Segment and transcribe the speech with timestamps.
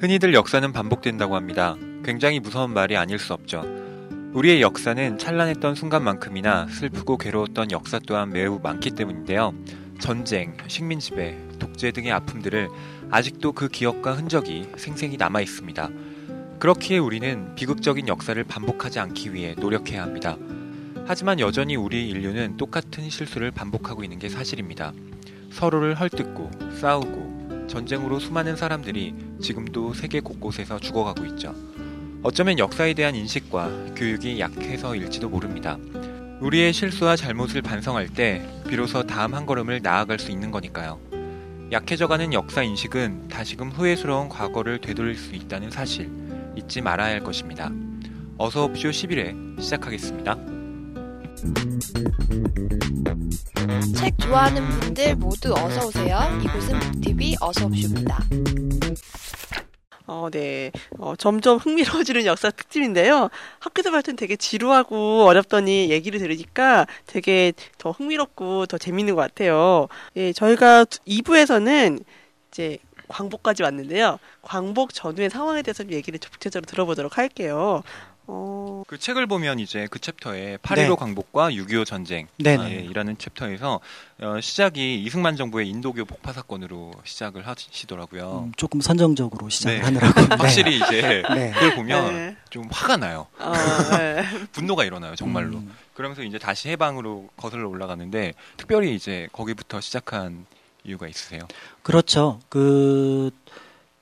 [0.00, 1.76] 흔히들 역사는 반복된다고 합니다.
[2.02, 3.62] 굉장히 무서운 말이 아닐 수 없죠.
[4.32, 9.52] 우리의 역사는 찬란했던 순간만큼이나 슬프고 괴로웠던 역사 또한 매우 많기 때문인데요.
[9.98, 12.70] 전쟁, 식민 지배, 독재 등의 아픔들을
[13.10, 15.90] 아직도 그 기억과 흔적이 생생히 남아 있습니다.
[16.60, 20.38] 그렇기에 우리는 비극적인 역사를 반복하지 않기 위해 노력해야 합니다.
[21.06, 24.94] 하지만 여전히 우리 인류는 똑같은 실수를 반복하고 있는 게 사실입니다.
[25.50, 27.39] 서로를 헐뜯고 싸우고
[27.70, 31.54] 전쟁으로 수많은 사람들이 지금도 세계 곳곳에서 죽어가고 있죠.
[32.22, 35.78] 어쩌면 역사에 대한 인식과 교육이 약해서일지도 모릅니다.
[36.40, 40.98] 우리의 실수와 잘못을 반성할 때 비로소 다음 한 걸음을 나아갈 수 있는 거니까요.
[41.70, 46.10] 약해져가는 역사 인식은 다시금 후회스러운 과거를 되돌릴 수 있다는 사실
[46.56, 47.70] 잊지 말아야 할 것입니다.
[48.36, 50.59] 어서 옵쇼 11회 시작하겠습니다.
[53.96, 56.18] 책 좋아하는 분들 모두 어서 오세요.
[56.42, 58.18] 이곳은 북TV 어서 옵쇼입니다.
[60.06, 60.72] 어, 네.
[60.98, 63.30] 어, 점점 흥미로워지는 역사 특집인데요.
[63.60, 69.86] 학교에서 봤을 땐 되게 지루하고 어렵더니 얘기를 들으니까 되게 더 흥미롭고 더 재밌는 것 같아요.
[70.16, 72.02] 예, 저희가 2부에서는
[72.50, 74.18] 이제 광복까지 왔는데요.
[74.42, 77.82] 광복 전후의 상황에 대해서 좀 얘기를 구체적으로 들어보도록 할게요.
[78.32, 78.84] 어...
[78.86, 80.88] 그 책을 보면 이제 그 챕터에 8.15 네.
[80.94, 83.80] 광복과 6.25 전쟁 아, 예, 이라는 챕터에서
[84.20, 88.44] 어, 시작이 이승만 정부의 인도교 폭파 사건으로 시작을 하시더라고요.
[88.46, 89.84] 음, 조금 선정적으로 시작을 네.
[89.84, 90.20] 하느라고.
[90.42, 91.50] 확실히 이제 네.
[91.52, 92.36] 그걸 보면 네.
[92.50, 93.26] 좀 화가 나요.
[93.38, 93.52] 어,
[94.52, 95.58] 분노가 일어나요, 정말로.
[95.58, 95.74] 음.
[95.94, 100.46] 그러면서 이제 다시 해방으로 거슬러 올라가는데 특별히 이제 거기부터 시작한
[100.84, 101.42] 이유가 있으세요?
[101.82, 102.40] 그렇죠.
[102.48, 103.30] 그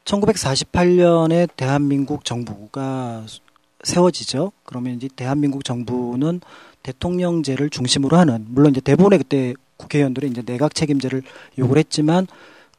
[0.04, 3.24] 1948년에 대한민국 정부가
[3.84, 4.52] 세워지죠.
[4.64, 6.40] 그러면 이제 대한민국 정부는
[6.82, 11.22] 대통령제를 중심으로 하는 물론 이제 대부분의 그때 국회의원들이 이제 내각 책임제를
[11.58, 12.26] 요구를 했지만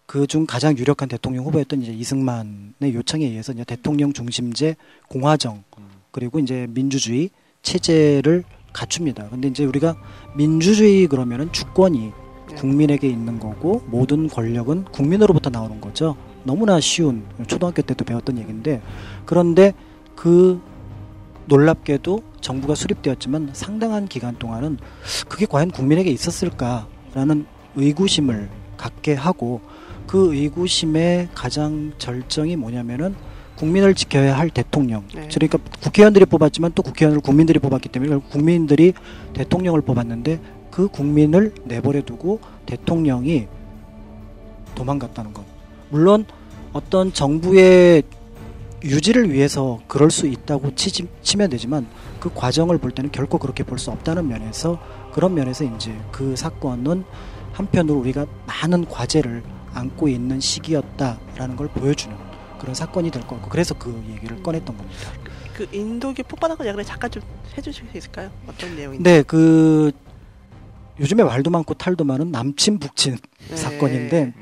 [0.06, 4.75] 그 중 가장 유력한 대통령 후보였던 이제 이승만의 요청에 의해서 이제 대통령 중심제
[5.08, 5.64] 공화정
[6.12, 7.29] 그리고 이제 민주주의
[7.62, 8.44] 체제를
[8.74, 9.29] 갖춥니다.
[9.29, 9.95] 근데 이제 우리가
[10.35, 12.12] 민주주의 그러면은 주권이
[12.56, 16.16] 국민에게 있는 거고 모든 권력은 국민으로부터 나오는 거죠.
[16.44, 18.81] 너무나 쉬운 초등학교 때도 배웠던 얘기인데
[19.25, 19.74] 그런데
[20.16, 20.59] 그
[21.50, 24.78] 놀랍게도 정부가 수립되었지만 상당한 기간 동안은
[25.28, 27.46] 그게 과연 국민에게 있었을까라는
[27.76, 29.60] 의구심을 갖게 하고
[30.08, 33.16] 그 의구심의 가장 절정이 뭐냐면은
[33.58, 35.04] 국민을 지켜야 할 대통령.
[35.14, 35.28] 네.
[35.34, 38.94] 그러니까 국회의원들이 뽑았지만 또 국회의원을 국민들이 뽑았기 때문에 국민들이
[39.34, 40.40] 대통령을 뽑았는데
[40.72, 43.48] 그 국민을 내버려 두고 대통령이
[44.76, 45.44] 도망갔다는 것.
[45.90, 46.26] 물론
[46.72, 48.04] 어떤 정부의
[48.84, 51.88] 유지를 위해서 그럴 수 있다고 치지, 치면 되지만
[52.19, 54.79] 그 과정을 볼 때는 결코 그렇게 볼 수 없다는 면에서
[55.13, 57.03] 그런 면에서 이제 그 사건은
[57.53, 62.16] 한편으로 우리가 많은 과제를 안고 있는 시기였다라는 걸 보여주는
[62.59, 64.97] 그런 사건이 될 것 같고 그래서 그 얘기를 꺼냈던 겁니다.
[65.56, 67.22] 그 인도계 폭발한 얘기를 잠깐 좀
[67.57, 68.29] 해주실 수 있을까요?
[68.47, 69.03] 어떤 내용인지?
[69.03, 69.91] 네, 그
[71.00, 73.18] 요즘에 말도 많고 탈도 많은 남친 북친
[73.50, 73.56] 네.
[73.56, 74.34] 사건인데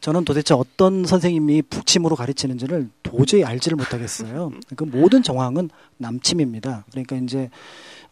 [0.00, 4.52] 저는 도대체 어떤 선생님이 북침으로 가르치는지를 도저히 알지를 못하겠어요.
[4.76, 6.84] 그 모든 정황은 남침입니다.
[6.90, 7.48] 그러니까 이제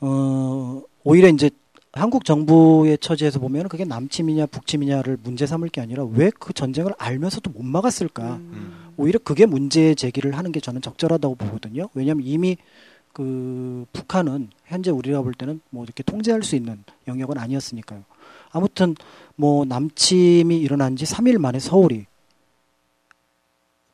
[0.00, 1.50] 어 오히려 이제
[1.92, 7.50] 한국 정부의 처지에서 보면 그게 남침이냐 북침이냐를 문제 삼을 게 아니라 왜 그 전쟁을 알면서도
[7.50, 8.36] 못 막았을까?
[8.36, 8.92] 음.
[8.96, 11.88] 오히려 그게 문제 제기를 하는 게 저는 적절하다고 보거든요.
[11.94, 12.56] 왜냐하면 이미
[13.12, 18.04] 그 북한은 현재 우리가 볼 때는 뭐 이렇게 통제할 수 있는 영역은 아니었으니까요.
[18.52, 18.94] 아무튼
[19.36, 22.06] 뭐 남침이 일어난 지 3일 만에 서울이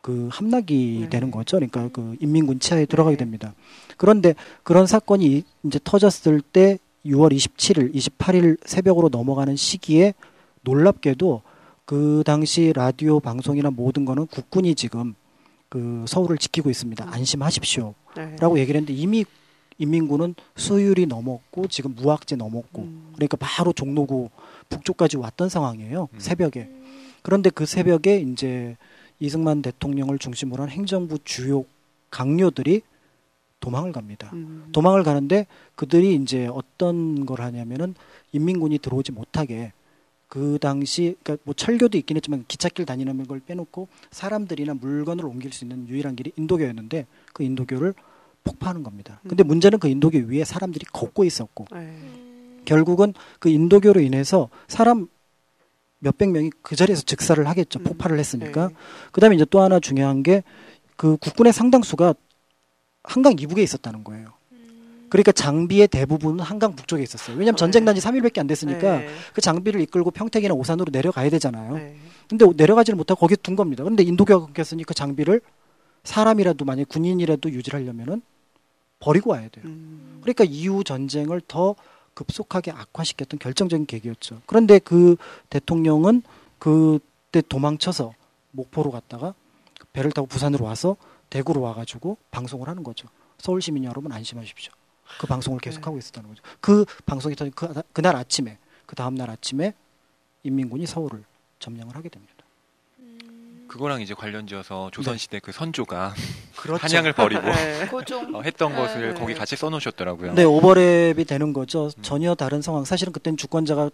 [0.06, 1.09] 그 함락이 네.
[1.09, 1.56] 되는 거죠.
[1.56, 3.25] 그러니까 그 인민군 치하에 들어가게 네.
[3.25, 3.55] 됩니다.
[3.97, 10.15] 그런데 그런 사건이 이제 터졌을 때 6월 27일, 28일 새벽으로 넘어가는 시기에
[10.62, 11.43] 놀랍게도
[11.84, 15.15] 그 당시 라디오 방송이나 모든 거는 국군이 지금
[15.69, 17.04] 그 서울을 지키고 있습니다.
[17.04, 17.12] 음.
[17.12, 17.94] 안심하십시오.
[18.16, 18.37] 네.
[18.41, 19.25] 라고 얘기를 했는데 이미
[19.78, 23.12] 인민군은 수율이 넘었고 지금 무학제 넘었고 음.
[23.15, 24.31] 그러니까 바로 종로구
[24.71, 26.09] 북쪽까지 왔던 상황이에요.
[26.12, 26.19] 음.
[26.19, 26.71] 새벽에.
[27.23, 28.76] 그런데 그 새벽에 이제
[29.19, 31.64] 이승만 대통령을 중심으로 한 행정부 주요
[32.11, 32.82] 강요들이
[33.61, 34.31] 도망을 갑니다.
[34.32, 34.69] 음.
[34.73, 37.94] 도망을 가는데 그들이 이제 어떤 걸 하냐면은
[38.32, 39.73] 인민군이 들어오지 못하게
[40.28, 45.64] 그 당시 그러니까 뭐 철교도 있긴 했지만 기찻길 다니는 걸 빼놓고 사람들이나 물건을 옮길 수
[45.64, 47.94] 있는 유일한 길이 인도교였는데 그 인도교를
[48.44, 49.20] 폭파하는 겁니다.
[49.28, 49.49] 근데 음.
[49.49, 51.99] 문제는 그 인도교 위에 사람들이 걷고 있었고 네.
[52.64, 55.08] 결국은 그 인도교로 인해서 사람
[55.99, 57.81] 몇백 명이 그 자리에서 즉사를 하겠죠.
[57.81, 57.84] 음.
[57.84, 58.69] 폭발을 했으니까.
[58.69, 58.75] 네.
[59.12, 60.43] 그다음에 이제 또 하나 중요한 게
[60.96, 62.14] 그 국군의 상당수가
[63.05, 64.32] 한강 이북에 있었다는 거예요.
[65.08, 67.37] 그러니까 장비의 대부분은 한강 북쪽에 있었어요.
[67.37, 69.08] 왜냐하면 전쟁 난지 3일밖에 안 됐으니까 네.
[69.32, 71.75] 그 장비를 이끌고 평택이나 오산으로 내려가야 되잖아요.
[71.76, 71.97] 네.
[72.29, 73.85] 근데 내려가지를 못하고 거기에 둔 겁니다.
[73.85, 75.41] 근데 인도교가 끊겼으니 그 장비를
[76.05, 78.23] 사람이라도 만약 군인이라도 유지를 하려면은
[78.99, 79.64] 버리고 와야 돼요.
[79.67, 80.19] 음.
[80.23, 81.76] 그러니까 이후 전쟁을 더
[82.14, 84.41] 급속하게 악화시켰던 결정적인 계기였죠.
[84.47, 85.17] 그런데 그
[85.50, 86.23] 대통령은
[86.59, 88.14] 그때 도망쳐서
[88.52, 89.35] 목포로 갔다가
[89.93, 90.97] 배를 타고 부산으로 와서
[91.31, 93.09] 대구로 와가지고 방송을 하는 거죠.
[93.38, 94.73] 서울 시민 여러분 안심하십시오.
[95.19, 96.43] 그 방송을 계속하고 있었다는 거죠.
[96.61, 99.75] 그 방송이 터진 그, 그날 아침에 그 다음 날 아침에
[100.43, 101.25] 인민군이 서울을
[101.58, 102.37] 점령을 하게 됩니다.
[103.69, 106.14] 그거랑 이제 관련지어서 조선시대 그 선조가
[106.56, 106.82] 그렇죠.
[106.82, 107.87] 한양을 버리고 네.
[107.88, 108.35] 고종.
[108.35, 108.79] 어, 했던 네.
[108.79, 109.20] 것을 네.
[109.20, 110.35] 거기 같이 써놓으셨더라고요.
[110.35, 111.87] 네, 오버랩이 되는 거죠.
[111.87, 112.02] 음.
[112.02, 112.85] 전혀 다른 상황.
[112.85, 113.91] 사실은 그때는 주권자가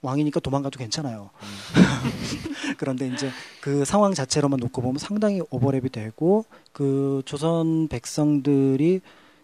[0.00, 1.30] 왕이니까 도망가도 괜찮아요.
[1.42, 2.74] 음.
[2.78, 3.30] 그런데 이제
[3.60, 9.00] 그 상황 자체로만 놓고 보면 상당히 오버랩이 되고 그 조선 백성들이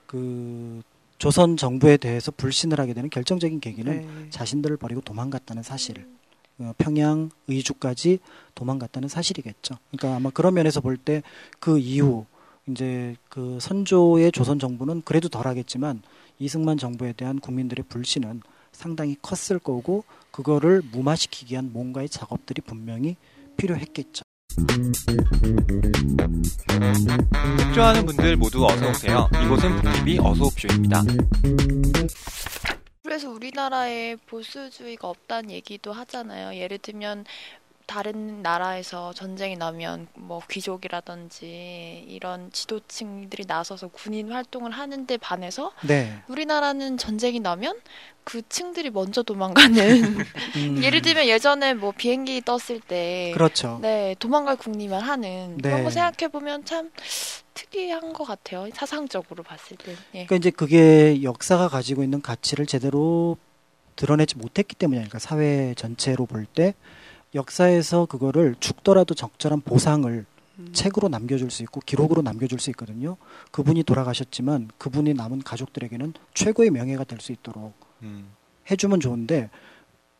[0.06, 0.82] 그
[1.18, 4.30] 조선 정부에 대해서 불신을 하게 되는 결정적인 계기는 네.
[4.30, 6.06] 자신들을 버리고 도망갔다는 사실.
[6.58, 8.20] 어, 평양 의주까지
[8.54, 9.76] 도망갔다는 사실이겠죠.
[9.90, 11.22] 그러니까 아마 그런 면에서 볼 때
[11.58, 12.26] 그 이후
[12.68, 16.02] 이제 그 선조의 조선 정부는 그래도 덜하겠지만
[16.38, 23.16] 이승만 정부에 대한 국민들의 불신은 상당히 컸을 거고 그거를 무마시키기 위한 뭔가의 작업들이 분명히
[23.56, 24.22] 필요했겠죠.
[27.58, 29.28] 책 좋아하는 분들 모두 어서 오세요.
[29.44, 31.02] 이곳은 북TV 어서옵쇼입니다.
[33.02, 36.58] 그래서 우리나라에 보수주의가 없다는 얘기도 하잖아요.
[36.58, 37.24] 예를 들면
[37.86, 46.18] 다른 나라에서 전쟁이 나면 뭐 귀족이라든지 이런 지도층들이 나서서 군인 활동을 하는데 반해서 네.
[46.28, 47.78] 우리나라는 전쟁이 나면
[48.24, 49.76] 그 층들이 먼저 도망가는
[50.56, 53.78] 음, 예를 들면 예전에 뭐 비행기 떴을 때 그렇죠.
[53.82, 55.84] 네, 도망갈 국리만 하는 그런 네.
[55.84, 56.90] 거 생각해 보면 참
[57.52, 58.68] 특이한 것 같아요.
[58.74, 59.92] 사상적으로 봤을 때.
[60.14, 60.26] 예.
[60.26, 63.36] 그러니까 이제 그게 역사가 가지고 있는 가치를 제대로
[63.96, 66.74] 드러내지 못했기 때문에 그러니까 사회 전체로 볼 때
[67.34, 70.24] 역사에서 그거를 죽더라도 적절한 보상을
[70.60, 70.68] 음.
[70.72, 73.16] 책으로 남겨줄 수 있고 기록으로 남겨줄 수 있거든요.
[73.50, 78.28] 그분이 돌아가셨지만 그분이 남은 가족들에게는 최고의 명예가 될 수 있도록 음.
[78.70, 79.50] 해주면 좋은데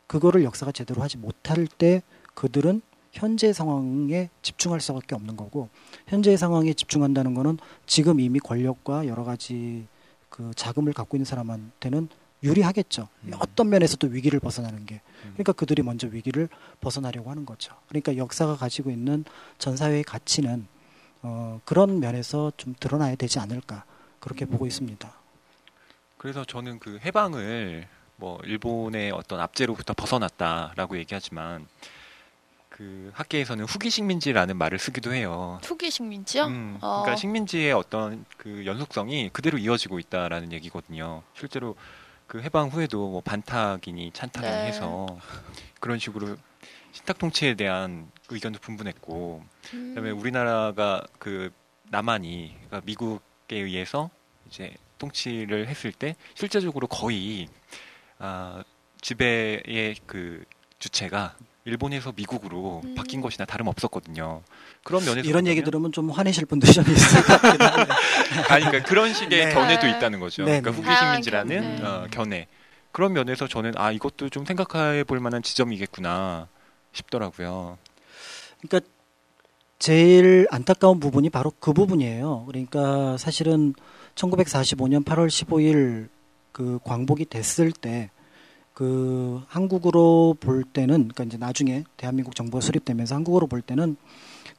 [0.07, 2.01] 그거를 역사가 제대로 하지 못할 때
[2.33, 2.81] 그들은
[3.11, 5.69] 현재 상황에 집중할 수밖에 없는 거고
[6.07, 9.87] 현재의 상황에 집중한다는 거는 지금 이미 권력과 여러 가지
[10.29, 12.09] 그 자금을 갖고 있는 사람한테는
[12.45, 13.09] 유리하겠죠.
[13.23, 13.31] 음.
[13.39, 15.01] 어떤 면에서도 위기를 벗어나는 게.
[15.23, 15.31] 음.
[15.33, 16.47] 그러니까 그들이 먼저 위기를
[16.79, 17.73] 벗어나려고 하는 거죠.
[17.89, 19.25] 그러니까 역사가 가지고 있는
[19.57, 20.67] 전 사회의 가치는
[21.23, 23.83] 어, 그런 면에서 좀 드러나야 되지 않을까
[24.19, 25.11] 그렇게 보고 있습니다.
[26.17, 27.87] 그래서 저는 그 해방을
[28.17, 31.67] 뭐 일본의 어떤 압제로부터 벗어났다라고 얘기하지만
[32.69, 35.59] 그 학계에서는 후기 식민지라는 말을 쓰기도 해요.
[35.61, 36.45] 투기 식민지요?
[36.47, 37.01] 음, 어.
[37.01, 41.23] 그러니까 식민지의 어떤 그 연속성이 그대로 이어지고 있다라는 얘기거든요.
[41.33, 41.75] 실제로
[42.27, 44.67] 그 해방 후에도 뭐 반탁이니 찬탁이니 네.
[44.67, 45.05] 해서
[45.79, 46.35] 그런 식으로
[46.91, 49.43] 신탁 통치에 대한 의견도 분분했고
[49.73, 49.89] 음.
[49.89, 51.51] 그다음에 우리나라가 그
[51.89, 54.09] 남한이 그러니까 미국에 의해서
[54.47, 57.47] 이제 통치를 했을 때 실제적으로 거의
[58.17, 58.63] 아,
[59.01, 60.43] 지배의 그
[60.79, 62.95] 주체가 일본에서 미국으로 음.
[62.95, 64.43] 바뀐 것이나 다름 없었거든요.
[64.83, 67.93] 그런 면에서 이런 얘기 들으면 좀 화내실 분들이 좀 있을 것 같긴 한데.
[68.53, 69.53] 아니 그러니까 그런 식의 네.
[69.53, 69.97] 견해도 네.
[69.97, 70.43] 있다는 거죠.
[70.43, 70.77] 네, 그러니까 네.
[70.77, 71.89] 후기 다양한 식민지라는 견해.
[71.89, 72.47] 어, 견해.
[72.91, 76.47] 그런 면에서 저는 아 이것도 좀 생각해 볼 만한 지점이겠구나
[76.93, 77.79] 싶더라고요.
[78.61, 78.87] 그러니까
[79.79, 82.45] 제일 안타까운 부분이 바로 그 부분이에요.
[82.45, 83.73] 그러니까 사실은
[84.13, 86.09] 1945년 8월 15일
[86.51, 88.11] 그 광복이 됐을 때
[88.75, 93.95] 그 한국으로 볼 때는 그러니까 이제 나중에 대한민국 정부가 수립되면서 한국으로 볼 때는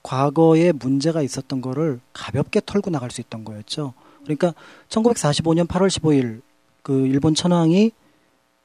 [0.02, 3.92] 과거에 문제가 있었던 거를 가볍게 털고 나갈 수 있던 거였죠.
[4.22, 4.54] 그러니까
[4.88, 6.40] 1945년 8월 15일
[6.82, 7.92] 그 일본 천황이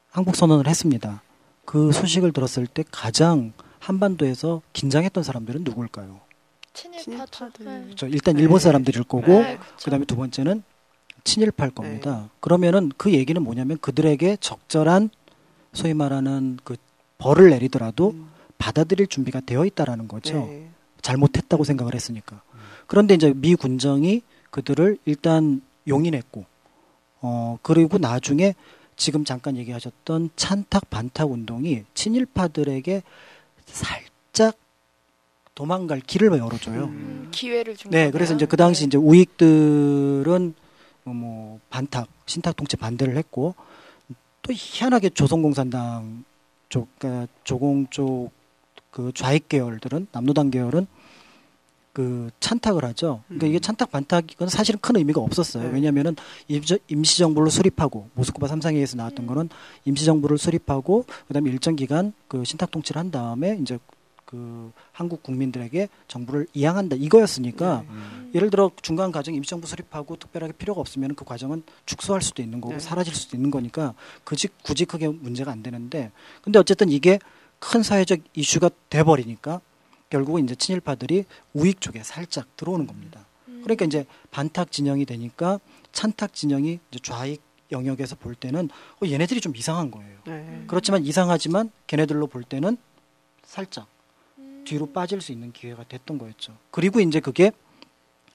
[0.10, 1.22] 항복 선언을 했습니다.
[1.65, 6.22] 그 소식을 들었을 때 가장 한반도에서 긴장했던 사람들은 누굴까요?
[6.74, 7.03] 친일파죠.
[7.03, 7.65] 친일파들.
[7.65, 7.84] 네.
[7.86, 8.08] 그렇죠.
[8.08, 8.41] 일단 네.
[8.43, 9.60] 일본 사람들일 거고 네.
[9.84, 10.63] 그다음에 두 번째는
[11.25, 12.29] 친일파일 겁니다.
[12.39, 15.10] 그러면은 그 얘기는 뭐냐면 그들에게 적절한
[15.73, 16.75] 소위 말하는 그
[17.17, 18.29] 벌을 내리더라도 음.
[18.57, 20.33] 받아들일 준비가 되어 있다라는 거죠.
[20.33, 20.69] 네.
[21.01, 22.41] 잘못했다고 생각을 했으니까.
[22.87, 26.45] 그런데 이제 미 군정이 그들을 일단 용인했고,
[27.21, 28.53] 어, 그리고 나중에
[28.97, 33.01] 지금 잠깐 얘기하셨던 찬탁 반탁 운동이 친일파들에게
[33.65, 34.55] 살짝
[35.55, 36.83] 도망갈 길을 열어줘요.
[36.83, 37.29] 음.
[37.31, 38.11] 기회를 준 네, 거네요.
[38.11, 40.53] 그래서 이제 그 당시 이제 우익들은
[41.05, 43.55] 어, 뭐 반탁, 신탁 통치 반대를 했고
[44.41, 46.24] 또 희한하게 조선공산당
[46.69, 48.31] 쪽, 그러니까 조공 쪽
[48.91, 50.86] 그 좌익 계열들은 남노당 계열은
[51.93, 53.21] 그 찬탁을 하죠.
[53.27, 53.62] 그러니까 이게 음.
[53.62, 55.63] 찬탁 반탁 이건 사실은 큰 의미가 없었어요.
[55.63, 55.74] 네.
[55.74, 56.15] 왜냐하면은
[56.48, 59.27] 임시, 임시정부를 수립하고 모스크바 삼상회의에서 나왔던 음.
[59.27, 59.50] 거는
[59.86, 63.77] 임시정부를 수립하고 그다음에 일정 기간 그 신탁 통치를 한 다음에 이제
[64.31, 67.88] 그 한국 국민들에게 정부를 이양한다 이거였으니까 네.
[67.89, 68.31] 음.
[68.33, 72.75] 예를 들어 중간 과정 임시정부 수립하고 특별하게 필요가 없으면 그 과정은 축소할 수도 있는 거고
[72.75, 72.79] 네.
[72.79, 76.11] 사라질 수도 있는 거니까 굳이 굳이 크게 문제가 안 되는데
[76.41, 77.19] 근데 어쨌든 이게
[77.59, 79.59] 큰 사회적 이슈가 돼 버리니까
[80.09, 83.25] 결국은 이제 친일파들이 우익 쪽에 살짝 들어오는 겁니다.
[83.63, 85.59] 그러니까 이제 반탁 진영이 되니까
[85.91, 88.69] 찬탁 진영이 이제 좌익 영역에서 볼 때는
[89.01, 90.17] 어, 얘네들이 좀 이상한 거예요.
[90.25, 90.63] 네.
[90.67, 92.77] 그렇지만 이상하지만 걔네들로 볼 때는
[93.43, 94.00] 살짝 음.
[94.63, 96.56] 뒤로 빠질 수 있는 기회가 됐던 거였죠.
[96.72, 97.51] 그리고 이제 그게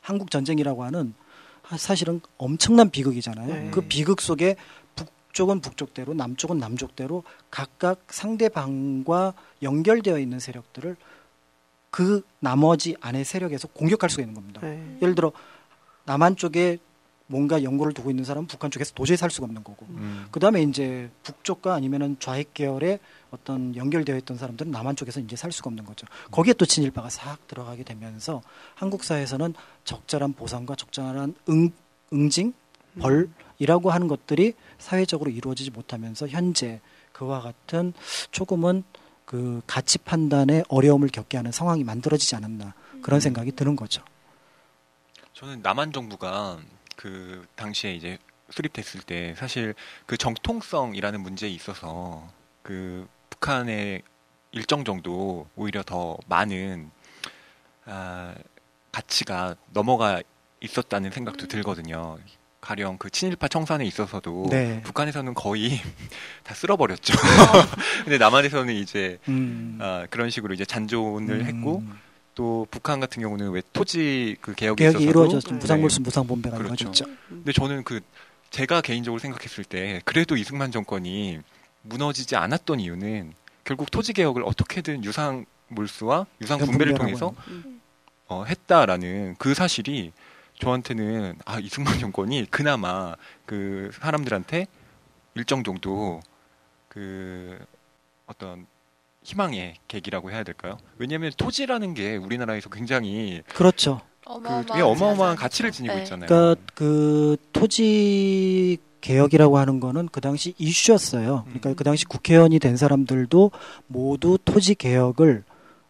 [0.00, 1.14] 한국 전쟁이라고 하는
[1.62, 3.46] 하- 사실은 엄청난 비극이잖아요.
[3.54, 3.70] 네.
[3.72, 4.56] 그 비극 속에
[4.94, 10.96] 북쪽은 북쪽대로 남쪽은 남쪽대로 각각 상대방과 연결되어 있는 세력들을
[11.90, 14.60] 그 나머지 안의 세력에서 공격할 수가 있는 겁니다.
[14.62, 14.98] 네.
[15.02, 15.32] 예를 들어
[16.04, 16.78] 남한 쪽에
[17.28, 20.26] 뭔가 연고를 두고 있는 사람은 북한 쪽에서 도저히 살 수가 없는 거고 음.
[20.30, 25.50] 그 다음에 이제 북쪽과 아니면은 좌익 계열의 어떤 연결되어 있던 사람들은 남한 쪽에서 이제 살
[25.50, 26.06] 수가 없는 거죠.
[26.30, 28.42] 거기에 또 친일파가 싹 들어가게 되면서
[28.74, 29.54] 한국 사회에서는
[29.84, 31.72] 적절한 보상과 적절한 응,
[32.12, 32.52] 응징,
[33.00, 36.80] 벌이라고 하는 것들이 사회적으로 이루어지지 못하면서 현재
[37.12, 37.92] 그와 같은
[38.30, 38.84] 조금은
[39.24, 44.02] 그 가치 판단에 어려움을 겪게 하는 상황이 만들어지지 않았나 그런 생각이 드는 거죠.
[45.32, 46.58] 저는 남한 정부가
[47.06, 48.18] 그 당시에 이제
[48.50, 52.28] 수립됐을 때 사실 그 정통성이라는 문제에 있어서
[52.64, 54.02] 그 북한의
[54.50, 56.90] 일정 정도 오히려 더 많은
[57.84, 58.34] 아,
[58.90, 60.20] 가치가 넘어가
[60.60, 62.18] 있었다는 생각도 들거든요.
[62.60, 64.82] 가령 그 친일파 청산에 있어서도 네.
[64.82, 65.80] 북한에서는 거의
[66.42, 67.14] 다 쓸어버렸죠.
[68.02, 69.78] 근데 남한에서는 이제 음.
[69.80, 71.46] 아, 그런 식으로 이제 잔존을 음.
[71.46, 71.84] 했고
[72.36, 75.52] 또 북한 같은 경우는 왜 토지 그 개혁이 개혁이 이루어졌죠.
[75.52, 75.56] 네.
[75.56, 76.84] 무상물수 무상본배가 그렇죠.
[76.84, 77.04] 이루어졌죠.
[77.28, 78.00] 근데 저는 그
[78.50, 81.40] 제가 개인적으로 생각했을 때 그래도 이승만 정권이
[81.82, 83.32] 무너지지 않았던 이유는
[83.64, 87.80] 결국 토지 개혁을 어떻게든 유상 몰수와 유상 분배를 통해서 음.
[88.28, 90.12] 어, 했다라는 그 사실이
[90.60, 93.14] 저한테는 아 이승만 정권이 그나마
[93.46, 94.66] 그 사람들한테
[95.34, 96.20] 일정 정도
[96.88, 97.58] 그
[98.26, 98.66] 어떤
[99.26, 100.78] 희망의 계기라고 해야 될까요?
[100.98, 104.00] 왜냐하면 토지라는 게 우리나라에서 굉장히 그렇죠.
[104.24, 105.36] 그 어마어마한, 되게 어마어마한.
[105.36, 106.02] 가치를 지니고 네.
[106.02, 106.28] 있잖아요.
[106.28, 111.42] 그러니까 그 토지 개혁이라고 하는 거는 그 당시 이슈였어요.
[111.44, 111.74] 그러니까 음.
[111.74, 113.50] 그 당시 국회의원이 된 사람들도
[113.88, 115.42] 모두 토지 개혁을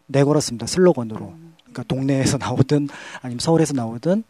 [0.07, 0.65] 내걸었습니다.
[0.65, 1.35] 슬로건으로.
[1.59, 2.89] 그러니까 동네에서 나오든
[3.21, 4.23] 아니면 서울에서 나오든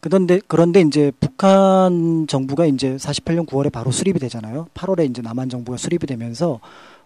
[0.00, 4.68] 그런데 그런데 이제 북한 정부가 이제 48년 9월에 바로 수립이 되잖아요.
[4.74, 6.60] 8월에 이제 남한 정부가 수립이 되면서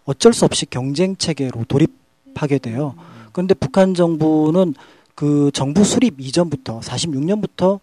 [0.07, 2.95] 어쩔 수 없이 경쟁 체계로 돌입하게 돼요.
[3.33, 4.75] 그런데 북한 정부는
[5.15, 7.81] 그 정부 수립 이전부터 46년부터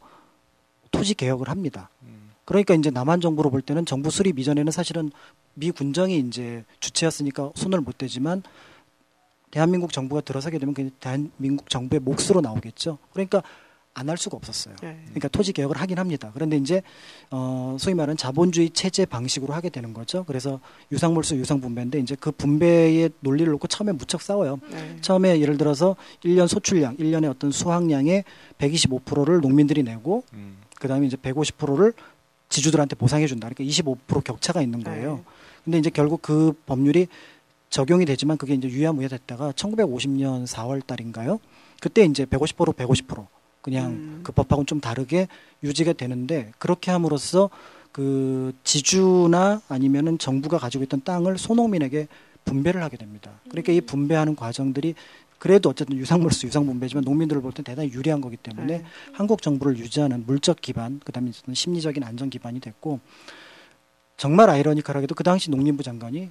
[0.91, 1.89] 토지 개혁을 합니다.
[2.03, 5.11] 음, 그러니까 이제 남한 정부로 볼 때는 정부 수립 이전에는 사실은
[5.53, 8.41] 미 군정이 이제 주체였으니까 손을 못 대지만
[9.51, 12.97] 대한민국 정부가 들어서게 되면 그 대한민국 정부의 몫으로 나오겠죠.
[13.11, 13.43] 그러니까
[13.95, 14.75] 안 할 수가 없었어요.
[14.81, 14.99] 네.
[15.05, 16.31] 그러니까 토지 개혁을 하긴 합니다.
[16.33, 16.81] 그런데 이제
[17.29, 20.23] 어 소위 말하는 자본주의 체제 방식으로 하게 되는 거죠.
[20.25, 20.59] 그래서
[20.91, 24.59] 유상물수 유상 분배인데 이제 그 분배의 논리를 놓고 처음에 무척 싸워요.
[24.71, 24.97] 네.
[25.01, 25.95] 처음에 예를 들어서
[26.25, 28.23] 1년 소출량, 1년의 어떤 수확량의
[28.57, 31.93] 125%를 농민들이 내고 음, 그다음에 이제 150%를
[32.49, 33.47] 지주들한테 보상해 준다.
[33.49, 35.15] 그러니까 25% 격차가 있는 거예요.
[35.17, 35.23] 네.
[35.65, 37.07] 근데 이제 결국 그 법률이
[37.69, 41.39] 적용이 되지만 그게 이제 유야무야 됐다가 1950년 4월 달인가요?
[41.79, 43.25] 그때 이제 150% 150%
[43.63, 44.19] 그냥 음.
[44.23, 45.27] 그 법하고는 좀 다르게
[45.63, 47.49] 유지가 되는데 그렇게 함으로써
[47.91, 52.07] 그 지주나 아니면은 정부가 가지고 있던 땅을 소농민에게
[52.45, 53.31] 분배를 하게 됩니다.
[53.49, 54.93] 그러니까 이 분배하는 과정들이
[55.39, 58.85] 그래도 어쨌든 유상물수 유상분배지만 농민들을 볼 때 대단히 유리한 거기 때문에 네.
[59.13, 62.99] 한국 정부를 유지하는 물적 기반, 그다음에 심리적인 안전 기반이 됐고
[64.17, 66.29] 정말 아이러니컬하게도 그 당시 농림부 장관이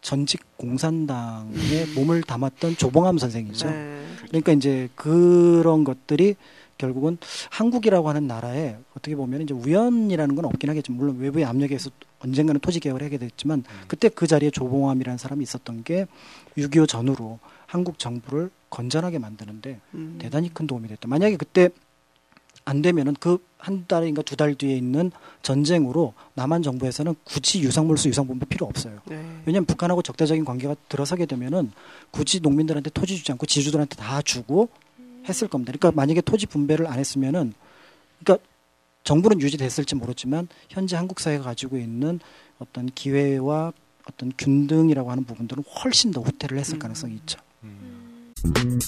[0.00, 3.70] 전직 공산당에 몸을 담았던 조봉암 선생이죠.
[3.70, 4.04] 네.
[4.28, 6.36] 그러니까 이제 그런 것들이
[6.78, 7.18] 결국은
[7.50, 12.58] 한국이라고 하는 나라에 어떻게 보면 이제 우연이라는 건 없긴 하겠지만 물론 외부의 압력에 의해서 언젠가는
[12.60, 16.06] 토지 개혁을 하게 됐지만 그때 그 자리에 조봉암이라는 사람이 있었던 게
[16.56, 20.18] 6.25 전후로 한국 정부를 건전하게 만드는데 음.
[20.20, 21.06] 대단히 큰 도움이 됐다.
[21.08, 21.68] 만약에 그때
[22.70, 25.12] 안 되면은 그 한 달인가 두 달 뒤에 있는
[25.42, 29.00] 전쟁으로 남한 정부에서는 굳이 유상물수 유상분배 필요 없어요.
[29.04, 29.16] 네.
[29.44, 31.70] 왜냐하면 북한하고 적대적인 관계가 들어서게 되면은
[32.10, 34.70] 굳이 농민들한테 토지 주지 않고 지주들한테 다 주고
[35.28, 35.72] 했을 겁니다.
[35.72, 37.52] 그러니까 만약에 토지 분배를 안 했으면은
[38.24, 38.42] 그러니까
[39.04, 42.18] 정부는 유지됐을지 모르지만 현재 한국 사회가 가지고 있는
[42.58, 43.72] 어떤 기회와
[44.08, 46.78] 어떤 균등이라고 하는 부분들은 훨씬 더 후퇴를 했을 음.
[46.78, 47.38] 가능성이 있죠.
[48.44, 48.78] 음.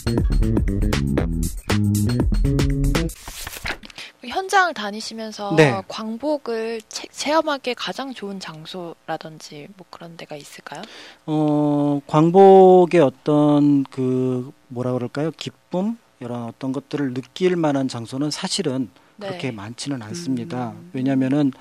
[4.24, 5.82] 현장을 다니시면서 네.
[5.88, 10.82] 광복을 체, 체험하기에 가장 좋은 장소라든지 뭐 그런 데가 있을까요?
[11.26, 15.32] 어, 광복의 어떤 그 뭐라 그럴까요?
[15.36, 19.28] 기쁨 이런 어떤 것들을 느낄 만한 장소는 사실은 네.
[19.28, 20.70] 그렇게 많지는 않습니다.
[20.70, 20.90] 음.
[20.92, 21.52] 왜냐하면은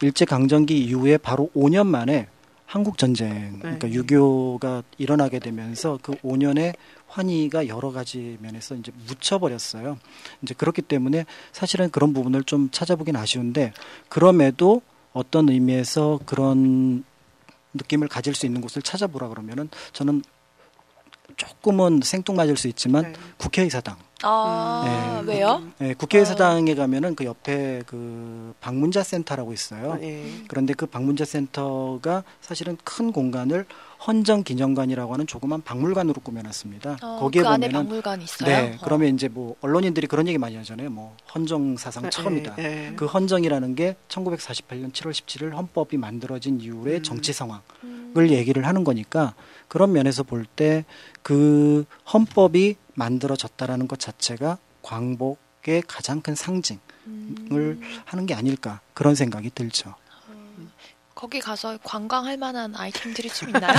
[0.00, 2.28] 일제 강점기 이후에 바로 5년 만에
[2.66, 3.94] 한국 전쟁, 그러니까 네.
[3.94, 6.74] 6.25가 일어나게 되면서 그 5년의
[7.14, 9.98] 환희가 여러 가지 면에서 이제 묻혀버렸어요.
[10.42, 13.72] 이제 그렇기 때문에 사실은 그런 부분을 좀 찾아보긴 아쉬운데
[14.08, 17.04] 그럼에도 어떤 의미에서 그런
[17.72, 20.22] 느낌을 가질 수 있는 곳을 찾아보라 그러면은 저는
[21.36, 23.12] 조금은 생뚱맞을 수 있지만 네.
[23.16, 23.96] 아, 국회의사당.
[24.84, 25.20] 네.
[25.26, 25.62] 왜요?
[25.80, 29.98] 예, 국회의사당에 가면은 그 옆에 그 방문자 센터라고 있어요.
[30.00, 30.24] 예.
[30.48, 33.66] 그런데 그 방문자 센터가 사실은 큰 공간을
[34.06, 36.98] 헌정 기념관이라고 하는 조그만 박물관으로 꾸며놨습니다.
[37.02, 38.48] 어, 거기에 그 보면은 박물관이 있어요.
[38.48, 38.78] 네, 어.
[38.84, 40.90] 그러면 이제 뭐 언론인들이 그런 얘기 많이 하잖아요.
[40.90, 42.56] 뭐 헌정 사상 처음이다.
[42.58, 42.92] 예, 예.
[42.96, 47.02] 그 헌정이라는 게 1948년 7월 17일 헌법이 만들어진 이후의 음.
[47.02, 48.28] 정치 상황을 음.
[48.28, 49.34] 얘기를 하는 거니까
[49.68, 50.84] 그런 면에서 볼 때
[51.22, 57.80] 그 헌법이 만들어졌다라는 것 자체가 광복의 가장 큰 상징을 음.
[58.04, 59.94] 하는 게 아닐까 그런 생각이 들죠.
[61.24, 63.72] 거기 가서 관광할 만한 아이템들이 좀 있나요?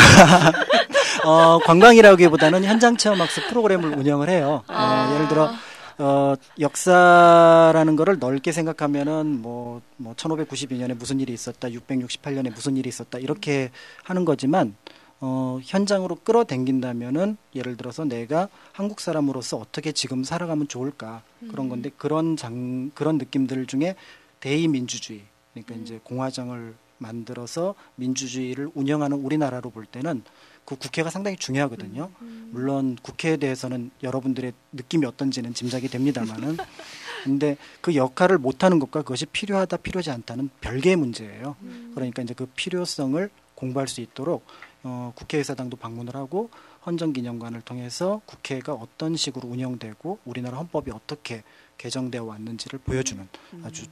[1.24, 4.64] 어, 관광이라기보다는 현장 체험 학습 프로그램을 운영을 해요.
[4.68, 5.14] 어, 아.
[5.14, 5.52] 예를 들어
[6.00, 13.20] 어, 역사라는 거를 넓게 생각하면은 뭐, 뭐 1592년에 무슨 일이 있었다, 668년에 무슨 일이 있었다
[13.20, 13.70] 이렇게
[14.04, 14.76] 하는 거지만
[15.20, 21.22] 어, 현장으로 끌어당긴다면은 예를 들어서 내가 한국 사람으로서 어떻게 지금 살아가면 좋을까
[21.52, 21.70] 그런 음.
[21.70, 23.94] 건데 그런 장 그런 느낌들 중에
[24.40, 25.22] 대의민주주의
[25.54, 25.82] 그러니까 음.
[25.84, 30.24] 이제 공화정을 만들어서 민주주의를 운영하는 우리나라로 볼 때는
[30.66, 32.10] 그 국회가 상당히 중요하거든요.
[32.22, 32.50] 음.
[32.52, 36.58] 물론 국회에 대해서는 여러분들의 느낌이 어떤지는 짐작이 됩니다만은
[37.24, 41.56] 근데 그 역할을 못 하는 것과 그것이 필요하다 필요하지 않다는 별개의 문제예요.
[41.62, 41.92] 음.
[41.94, 44.46] 그러니까 이제 그 필요성을 공부할 수 있도록
[44.84, 46.50] 어, 국회의사당도 방문을 하고
[46.86, 51.44] 헌정기념관을 통해서 국회가 어떤 식으로 운영되고 우리나라 헌법이 어떻게
[51.78, 53.28] 개정되어 왔는지를 보여주는
[53.64, 53.86] 아주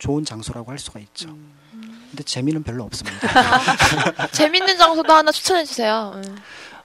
[0.00, 1.28] 좋은 장소라고 할 수가 있죠.
[1.28, 2.02] 음.
[2.10, 3.18] 근데 재미는 별로 없습니다.
[4.18, 6.12] 아, 재밌는 장소도 하나 추천해 주세요.
[6.16, 6.36] 음.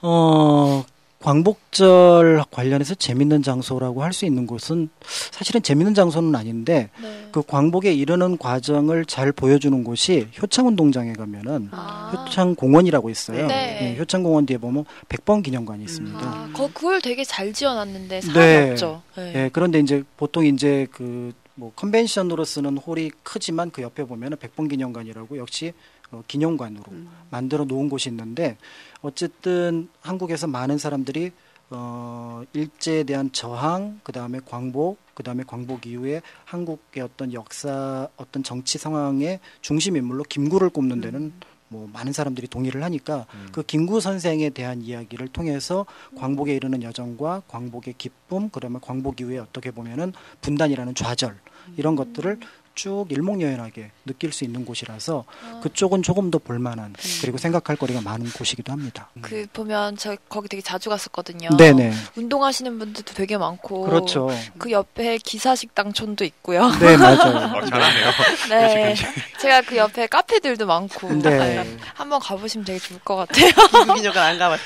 [0.01, 0.83] 어,
[1.23, 4.89] 광복절 관련해서 재밌는 장소라고 할 수 있는 곳은
[5.31, 7.27] 사실은 재밌는 장소는 아닌데 네.
[7.31, 12.11] 그 광복에 이르는 과정을 잘 보여주는 곳이 효창운동장에 가면은 아.
[12.13, 13.47] 효창공원이라고 있어요.
[13.47, 13.79] 네.
[13.95, 16.19] 예, 효창공원 뒤에 보면 백번 기념관이 있습니다.
[16.21, 18.71] 아, 거, 그걸 되게 잘 지어놨는데 사람이 네.
[18.71, 19.01] 없죠.
[19.17, 19.33] 네.
[19.35, 24.67] 예, 그런데 이제 보통 이제 그 뭐 컨벤션으로 쓰는 홀이 크지만 그 옆에 보면은 백번
[24.67, 25.73] 기념관이라고 역시
[26.11, 27.09] 어, 기념관으로 음.
[27.31, 28.57] 만들어 놓은 곳이 있는데
[29.01, 31.31] 어쨌든 한국에서 많은 사람들이
[31.71, 38.43] 어 일제에 대한 저항 그 다음에 광복 그 다음에 광복 이후에 한국의 어떤 역사 어떤
[38.43, 41.33] 정치 상황의 중심 인물로 김구를 꼽는 데는
[41.67, 43.47] 뭐 많은 사람들이 동의를 하니까 음.
[43.51, 45.85] 그 김구 선생에 대한 이야기를 통해서
[46.17, 51.35] 광복에 이르는 여정과 광복의 기쁨 그러면 광복 이후에 어떻게 보면은 분단이라는 좌절
[51.77, 52.39] 이런 것들을
[52.75, 55.59] 쭉 일목요연하게 느낄 수 있는 곳이라서 아.
[55.63, 59.09] 그쪽은 조금 더 볼만한 그리고 생각할 거리가 많은 곳이기도 합니다.
[59.21, 61.49] 그 보면 저 거기 되게 자주 갔었거든요.
[61.57, 64.29] 네네 운동하시는 분들도 되게 많고 그렇죠.
[64.57, 66.69] 그 옆에 기사식당촌도 있고요.
[66.79, 67.55] 네 맞아요.
[67.55, 68.11] 어, 잘하네요.
[68.49, 68.95] 네.
[69.39, 71.65] 제가 그 옆에 카페들도 많고 네.
[71.95, 73.49] 한번 가보시면 되게 좋을 것 같아요.
[73.95, 74.63] 기념관 안 가봤어.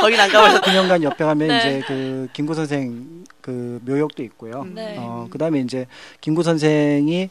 [0.00, 0.60] 거긴 안 가봤어.
[0.62, 1.58] 기념관 옆에 가면 네.
[1.58, 4.64] 이제 그 김구 선생 그 묘역도 있고요.
[4.64, 4.96] 네.
[4.98, 5.86] 어 그다음에 이제
[6.20, 7.30] 김구 선생이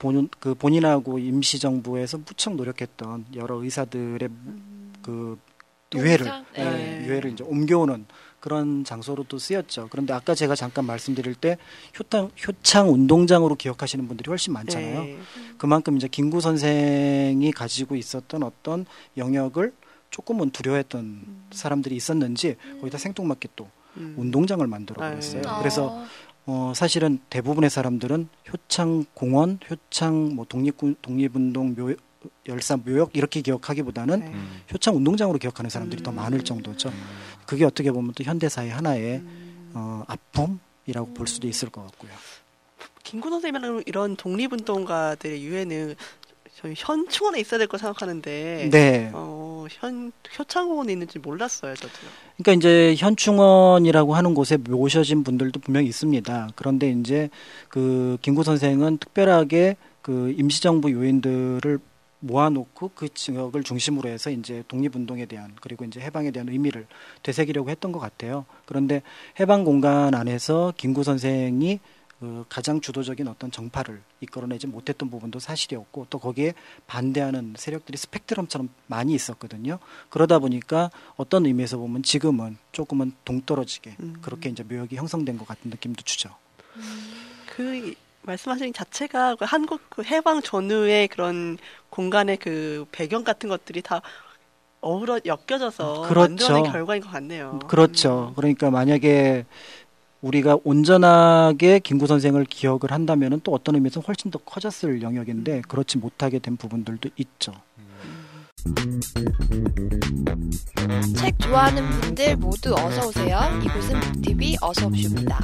[0.00, 4.28] 본, 그 본인하고 임시 정부에서 무척 노력했던 여러 의사들의
[5.00, 5.38] 그
[5.94, 6.44] 유해를 동상?
[6.56, 7.06] 예, 네.
[7.06, 8.04] 유해를 이제 옮겨오는
[8.40, 9.86] 그런 장소로도 쓰였죠.
[9.90, 11.56] 그런데 아까 제가 잠깐 말씀드릴 때
[12.00, 15.04] 효창 효창 운동장으로 기억하시는 분들이 훨씬 많잖아요.
[15.04, 15.18] 네.
[15.56, 18.86] 그만큼 이제 김구 선생이 가지고 있었던 어떤
[19.16, 19.72] 영역을
[20.10, 24.14] 조금은 두려워했던 사람들이 있었는지 거기다 생뚱맞게 또 음.
[24.18, 25.42] 운동장을 만들어 아, 버렸어요.
[25.42, 25.48] 네.
[25.58, 26.06] 그래서 어,
[26.46, 31.94] 어, 사실은 대부분의 사람들은 효창 공원, 효창 뭐 독립군 독립운동 묘
[32.48, 34.26] 열사 묘역 이렇게 기억하기보다는 네.
[34.26, 34.62] 음.
[34.72, 36.16] 효창 운동장으로 기억하는 사람들이 더 음.
[36.16, 36.92] 많을 정도죠.
[37.46, 39.70] 그게 어떻게 보면 또 현대사의 하나의 음.
[39.74, 42.12] 어, 아픔이라고 볼 수도 있을 것 같고요.
[43.02, 45.94] 김구 선생님이랑 이런 독립운동가들의 유해는
[46.64, 49.10] 저희 현충원에 있어야 될 거 생각하는데 네.
[49.12, 51.92] 어, 현 효창공원에 있는지 몰랐어요, 저도.
[52.38, 56.48] 그러니까 이제 현충원이라고 하는 곳에 모셔진 분들도 분명히 있습니다.
[56.56, 57.28] 그런데 이제
[57.68, 61.78] 그 김구 선생은 특별하게 그 임시정부 요인들을
[62.20, 66.86] 모아놓고 그 지역을 중심으로 해서 이제 독립운동에 대한 그리고 이제 해방에 대한 의미를
[67.22, 68.46] 되새기려고 했던 것 같아요.
[68.64, 69.02] 그런데
[69.38, 71.80] 해방 공간 안에서 김구 선생이
[72.24, 76.54] 그 가장 주도적인 어떤 정파를 이끌어내지 못했던 부분도 사실이었고 또 거기에
[76.86, 79.78] 반대하는 세력들이 스펙트럼처럼 많이 있었거든요.
[80.08, 84.16] 그러다 보니까 어떤 의미에서 보면 지금은 조금은 동떨어지게 음.
[84.22, 86.30] 그렇게 이제 묘역이 형성된 것 같은 느낌도 주죠.
[87.54, 91.58] 그 말씀하신 자체가 그 한국 그 해방 전후의 그런
[91.90, 94.00] 공간의 그 배경 같은 것들이 다
[94.80, 96.20] 어우러 엮여져서 그렇죠.
[96.20, 97.58] 만들어낸 결과인 것 같네요.
[97.68, 98.28] 그렇죠.
[98.30, 98.34] 음.
[98.34, 99.44] 그러니까 만약에
[100.24, 106.38] 우리가 온전하게 김구 선생을 기억을 한다면은 또 어떤 의미에서 훨씬 더 커졌을 영역인데 그렇지 못하게
[106.38, 107.52] 된 부분들도 있죠.
[111.16, 113.38] 책 좋아하는 분들 모두 어서 오세요.
[113.62, 115.40] 이곳은 북TV 어서 옵쇼입니다.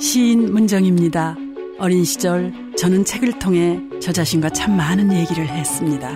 [0.00, 1.36] 시인 문정입니다.
[1.78, 6.10] 어린 시절 저는 책을 통해 저 자신과 참 많은 얘기를 했습니다.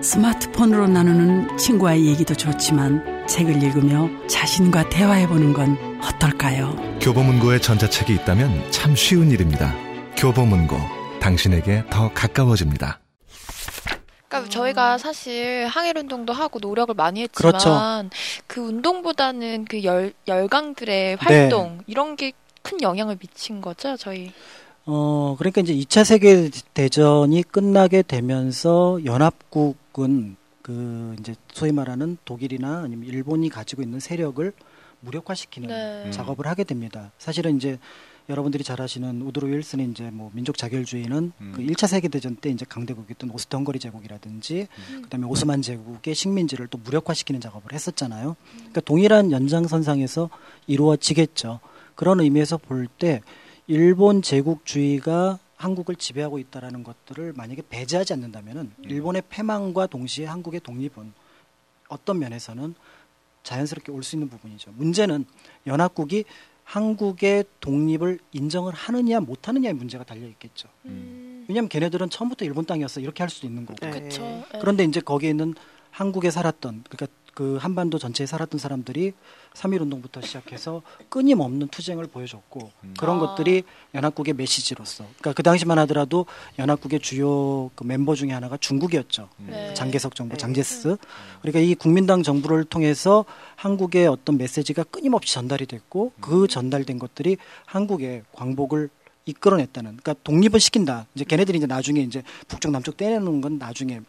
[0.00, 6.76] 스마트폰으로 나누는 친구와의 얘기도 좋지만 책을 읽으며 자신과 대화해보는 건 어떨까요?
[7.00, 9.74] 교보문고에 전자책이 있다면 참 쉬운 일입니다.
[10.16, 10.76] 교보문고,
[11.20, 13.00] 당신에게 더 가까워집니다.
[14.28, 18.10] 그러니까 저희가 사실 항일 운동도 하고 노력을 많이 했지만 그렇죠.
[18.46, 21.16] 그 운동보다는 그 열, 열강들의 네.
[21.18, 24.32] 활동 이런 게 큰 영향을 미친 거죠, 저희.
[24.86, 33.06] 어, 그러니까 이제 2차 세계 대전이 끝나게 되면서 연합국은 그 이제 소위 말하는 독일이나 아니면
[33.08, 34.52] 일본이 가지고 있는 세력을
[35.00, 36.10] 무력화시키는 네.
[36.12, 37.10] 작업을 하게 됩니다.
[37.18, 37.78] 사실은 이제
[38.28, 41.52] 여러분들이 잘 아시는 우드로 윌슨이 이제 뭐 민족 자결주의는 음.
[41.56, 45.02] 그 1차 세계 대전 때 이제 강대국이었던 오스트 헝거리 제국이라든지 음.
[45.02, 48.36] 그다음에 오스만 제국의 식민지를 또 무력화시키는 작업을 했었잖아요.
[48.56, 50.30] 그러니까 동일한 연장선상에서
[50.68, 51.58] 이루어지겠죠.
[51.96, 53.22] 그런 의미에서 볼 때
[53.66, 58.84] 일본 제국주의가 한국을 지배하고 있다라는 것들을 만약에 배제하지 않는다면은 음.
[58.84, 61.12] 일본의 패망과 동시에 한국의 독립은
[61.88, 62.74] 어떤 면에서는
[63.44, 64.72] 자연스럽게 올 수 있는 부분이죠.
[64.76, 65.24] 문제는
[65.66, 66.24] 연합국이
[66.64, 70.68] 한국의 독립을 인정을 하느냐 못하느냐의 문제가 달려 있겠죠.
[70.86, 71.44] 음.
[71.48, 73.78] 왜냐하면 걔네들은 처음부터 일본 땅이었어 이렇게 할 수도 있는 거고.
[73.86, 73.90] 네.
[74.00, 74.22] 그쵸.
[74.22, 74.58] 예.
[74.58, 75.54] 그런데 이제 거기에 있는
[75.90, 79.12] 한국에 살았던 그러니까 그 한반도 전체에 살았던 사람들이
[79.54, 82.94] 3.1 운동부터 시작해서 끊임없는 투쟁을 보여줬고 음.
[82.98, 83.20] 그런 아.
[83.20, 83.62] 것들이
[83.94, 86.26] 연합국의 메시지로서 그러니까 그 당시만 하더라도
[86.58, 89.28] 연합국의 주요 그 멤버 중에 하나가 중국이었죠.
[89.46, 89.74] 네.
[89.74, 90.38] 장개석 정부, 네.
[90.38, 90.96] 장제스.
[91.40, 93.24] 그러니까 이 국민당 정부를 통해서
[93.56, 98.90] 한국의 어떤 메시지가 끊임없이 전달이 됐고 그 전달된 것들이 한국의 광복을
[99.26, 99.96] 이끌어냈다는.
[99.96, 101.06] 그러니까 독립을 시킨다.
[101.14, 104.00] 이제 걔네들이 이제 나중에 이제 북쪽 남쪽 떼내는 건 나중에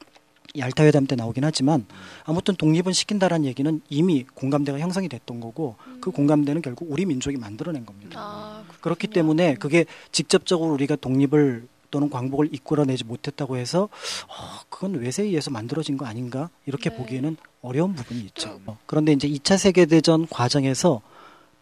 [0.57, 1.85] 얄타 회담 때 나오긴 하지만
[2.25, 7.85] 아무튼 독립은 시킨다라는 얘기는 이미 공감대가 형성이 됐던 거고 그 공감대는 결국 우리 민족이 만들어낸
[7.85, 8.19] 겁니다.
[8.19, 9.07] 아, 그렇기.
[9.07, 15.97] 때문에 그게 직접적으로 우리가 독립을 또는 광복을 이끌어내지 못했다고 해서 어, 그건 외세에 의해서 만들어진
[15.97, 16.97] 거 아닌가 이렇게 네.
[16.97, 18.59] 보기에는 어려운 부분이 있죠.
[18.65, 21.01] 어, 그런데 이제 2차 세계대전 과정에서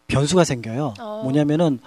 [0.08, 0.94] 변수가 생겨요.
[1.00, 1.24] 어.
[1.24, 1.80] 뭐냐면은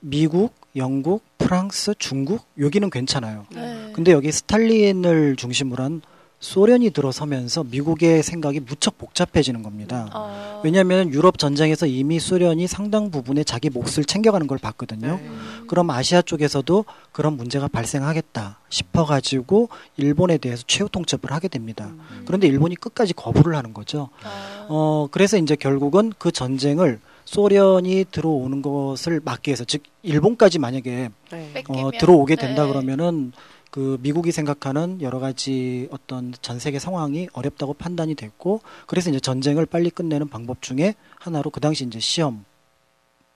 [0.00, 3.46] 미국, 영국, 프랑스, 중국 여기는 괜찮아요.
[3.50, 3.92] 네.
[3.94, 6.02] 근데 여기 스탈린을 중심으로 한
[6.50, 10.08] 소련이 들어서면서 미국의 생각이 무척 복잡해지는 겁니다.
[10.14, 10.60] 어.
[10.62, 15.16] 왜냐하면 유럽 전쟁에서 이미 소련이 상당 부분의 자기 몫을 챙겨가는 걸 봤거든요.
[15.20, 15.28] 네.
[15.66, 21.86] 그럼 아시아 쪽에서도 그런 문제가 발생하겠다 싶어가지고 일본에 대해서 최후 통첩을 하게 됩니다.
[21.90, 22.22] 음.
[22.26, 24.10] 그런데 일본이 끝까지 거부를 하는 거죠.
[24.22, 24.66] 아.
[24.68, 31.50] 어, 그래서 이제 결국은 그 전쟁을 소련이 들어오는 것을 막기 위해서 즉 일본까지 만약에 네.
[31.54, 31.90] 백- 어?
[31.98, 32.68] 들어오게 된다 네.
[32.68, 33.32] 그러면은
[33.70, 39.66] 그 미국이 생각하는 여러 가지 어떤 전 세계 상황이 어렵다고 판단이 됐고 그래서 이제 전쟁을
[39.66, 42.44] 빨리 끝내는 방법 중에 하나로 그 당시 이제 시험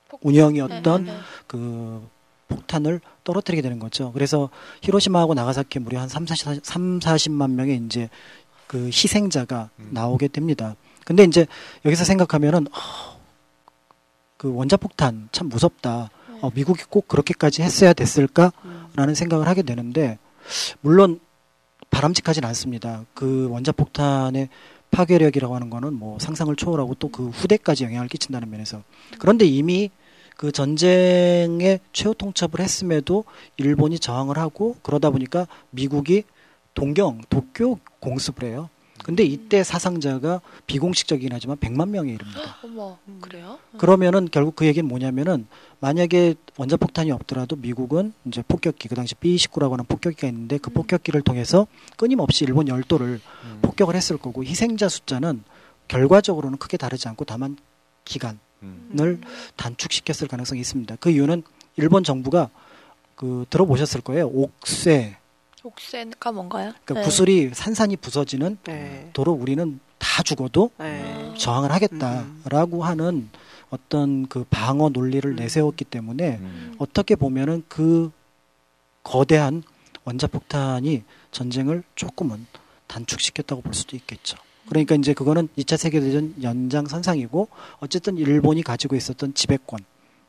[0.08, 1.22] 폭- 운영이었던 네, 네, 네.
[1.46, 2.08] 그
[2.48, 4.12] 폭탄을 떨어뜨리게 되는 거죠.
[4.12, 4.48] 그래서
[4.82, 8.08] 히로시마하고 나가사키 무려 한 3, 40, 3 40만 명의 이제
[8.66, 9.90] 그 희생자가 음.
[9.92, 10.74] 나오게 됩니다.
[11.04, 11.46] 근데 이제
[11.84, 13.20] 여기서 생각하면은 어,
[14.36, 16.10] 그 원자폭탄 참 무섭다.
[16.28, 16.38] 네.
[16.40, 18.52] 어, 미국이 꼭 그렇게까지 했어야 됐을까
[18.96, 19.14] 라는 음.
[19.14, 20.18] 생각을 하게 되는데
[20.80, 21.20] 물론
[21.90, 23.04] 바람직하진 않습니다.
[23.14, 24.48] 그 원자폭탄의
[24.90, 28.82] 파괴력이라고 하는 거는 뭐 상상을 초월하고 또 그 후대까지 영향을 끼친다는 면에서
[29.18, 29.90] 그런데 이미
[30.36, 33.24] 그 전쟁에 최후 통첩을 했음에도
[33.56, 36.24] 일본이 저항을 하고 그러다 보니까 미국이
[36.74, 38.70] 동경 도쿄 공습을 해요.
[39.04, 42.56] 근데 이때 사상자가 비공식적이긴 하지만 100만 명에 이릅니다.
[42.64, 43.18] 어머, 음.
[43.20, 43.58] 그래요?
[43.78, 45.46] 그러면은 결국 그 얘기는 뭐냐면은
[45.80, 50.74] 만약에 원자폭탄이 없더라도 미국은 이제 폭격기 그 당시 B29라고 하는 폭격기가 있는데 그 음.
[50.74, 53.58] 폭격기를 통해서 끊임없이 일본 열도를 음.
[53.62, 55.42] 폭격을 했을 거고 희생자 숫자는
[55.88, 57.56] 결과적으로는 크게 다르지 않고 다만
[58.04, 58.90] 기간을 음.
[59.00, 59.20] 음.
[59.56, 60.96] 단축시켰을 가능성이 있습니다.
[61.00, 61.42] 그 이유는
[61.76, 62.50] 일본 정부가
[63.14, 64.26] 그 들어보셨을 거예요.
[64.28, 65.16] 옥새
[65.62, 66.72] 옥새가 뭔가요?
[66.84, 67.02] 그러니까 네.
[67.02, 69.10] 구슬이 산산이 부서지는 네.
[69.12, 71.34] 도로 우리는 다 죽어도 네.
[71.36, 73.28] 저항을 하겠다라고 하는
[73.68, 75.36] 어떤 그 방어 논리를 음.
[75.36, 76.74] 내세웠기 때문에 음.
[76.78, 78.10] 어떻게 보면은 그
[79.02, 79.62] 거대한
[80.04, 82.46] 원자폭탄이 전쟁을 조금은
[82.86, 84.36] 단축시켰다고 볼 수도 있겠죠.
[84.68, 89.80] 그러니까 이제 그거는 2차 세계대전 연장선상이고 어쨌든 일본이 가지고 있었던 지배권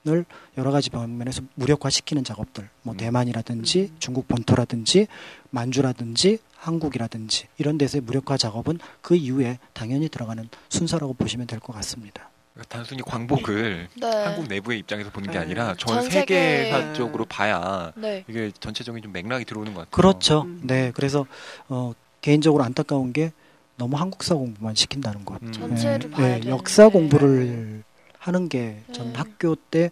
[0.07, 0.25] 을
[0.57, 2.97] 여러 가지 방면에서 무력화시키는 작업들, 뭐 음.
[2.97, 3.95] 대만이라든지 음.
[3.99, 5.05] 중국 본토라든지
[5.51, 12.29] 만주라든지 한국이라든지 이런 데서의 무력화 작업은 그 이후에 당연히 들어가는 순서라고 보시면 될 것 같습니다.
[12.53, 14.07] 그러니까 단순히 광복을 네.
[14.23, 15.43] 한국 내부의 입장에서 보는 게 네.
[15.45, 18.23] 아니라 전, 전 세계- 세계사적으로 봐야 네.
[18.27, 19.91] 이게 전체적인 좀 맥락이 들어오는 것 같아요.
[19.91, 20.41] 그렇죠.
[20.43, 20.61] 음.
[20.63, 21.27] 네, 그래서
[21.69, 23.31] 어, 개인적으로 안타까운 게
[23.77, 25.39] 너무 한국사 공부만 시킨다는 것.
[25.43, 25.51] 음.
[25.51, 26.49] 전체를 네, 봐야 네.
[26.49, 27.83] 역사 공부를
[28.21, 29.13] 하는 게전 네.
[29.15, 29.89] 학교 때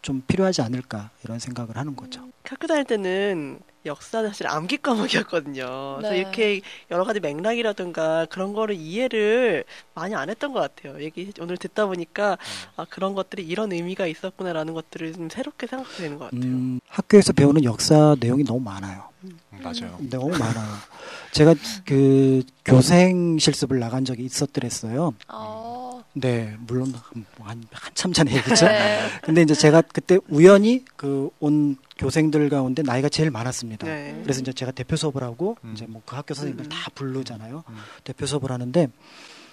[0.00, 2.22] 좀 필요하지 않을까 이런 생각을 하는 거죠.
[2.44, 5.96] 학교 다닐 때는 역사는 사실 암기 과목이었거든요.
[5.98, 6.18] 그래서 네.
[6.20, 6.60] 이렇게
[6.90, 11.02] 여러 가지 맥락이라든가 그런 거를 이해를 많이 안 했던 것 같아요.
[11.02, 12.38] 얘기 오늘 듣다 보니까
[12.76, 16.42] 아, 그런 것들이 이런 의미가 있었구나라는 것들을 좀 새롭게 생각하게 되는 것 같아요.
[16.42, 19.08] 음, 학교에서 배우는 역사 내용이 너무 많아요.
[19.24, 19.98] 음, 맞아요.
[20.10, 20.72] 너무 많아요.
[21.32, 25.14] 제가 그 교생 실습을 나간 적이 있었더랬어요.
[25.28, 25.85] 어.
[26.18, 26.94] 네, 물론
[27.40, 28.66] 한, 한참 전에 얘기죠.
[28.66, 29.00] 네.
[29.22, 33.86] 근데 이제 제가 그때 우연히 그 온 교생들 가운데 나이가 제일 많았습니다.
[33.86, 34.18] 네.
[34.22, 35.72] 그래서 이제 제가 대표 수업을 하고 음.
[35.74, 36.68] 이제 뭐 그 학교 선생님들 음.
[36.68, 37.64] 다 부르잖아요.
[37.68, 37.76] 음.
[38.04, 38.88] 대표 수업을 하는데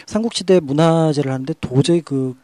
[0.06, 2.36] 삼국시대 문화재를 하는데 도저히 그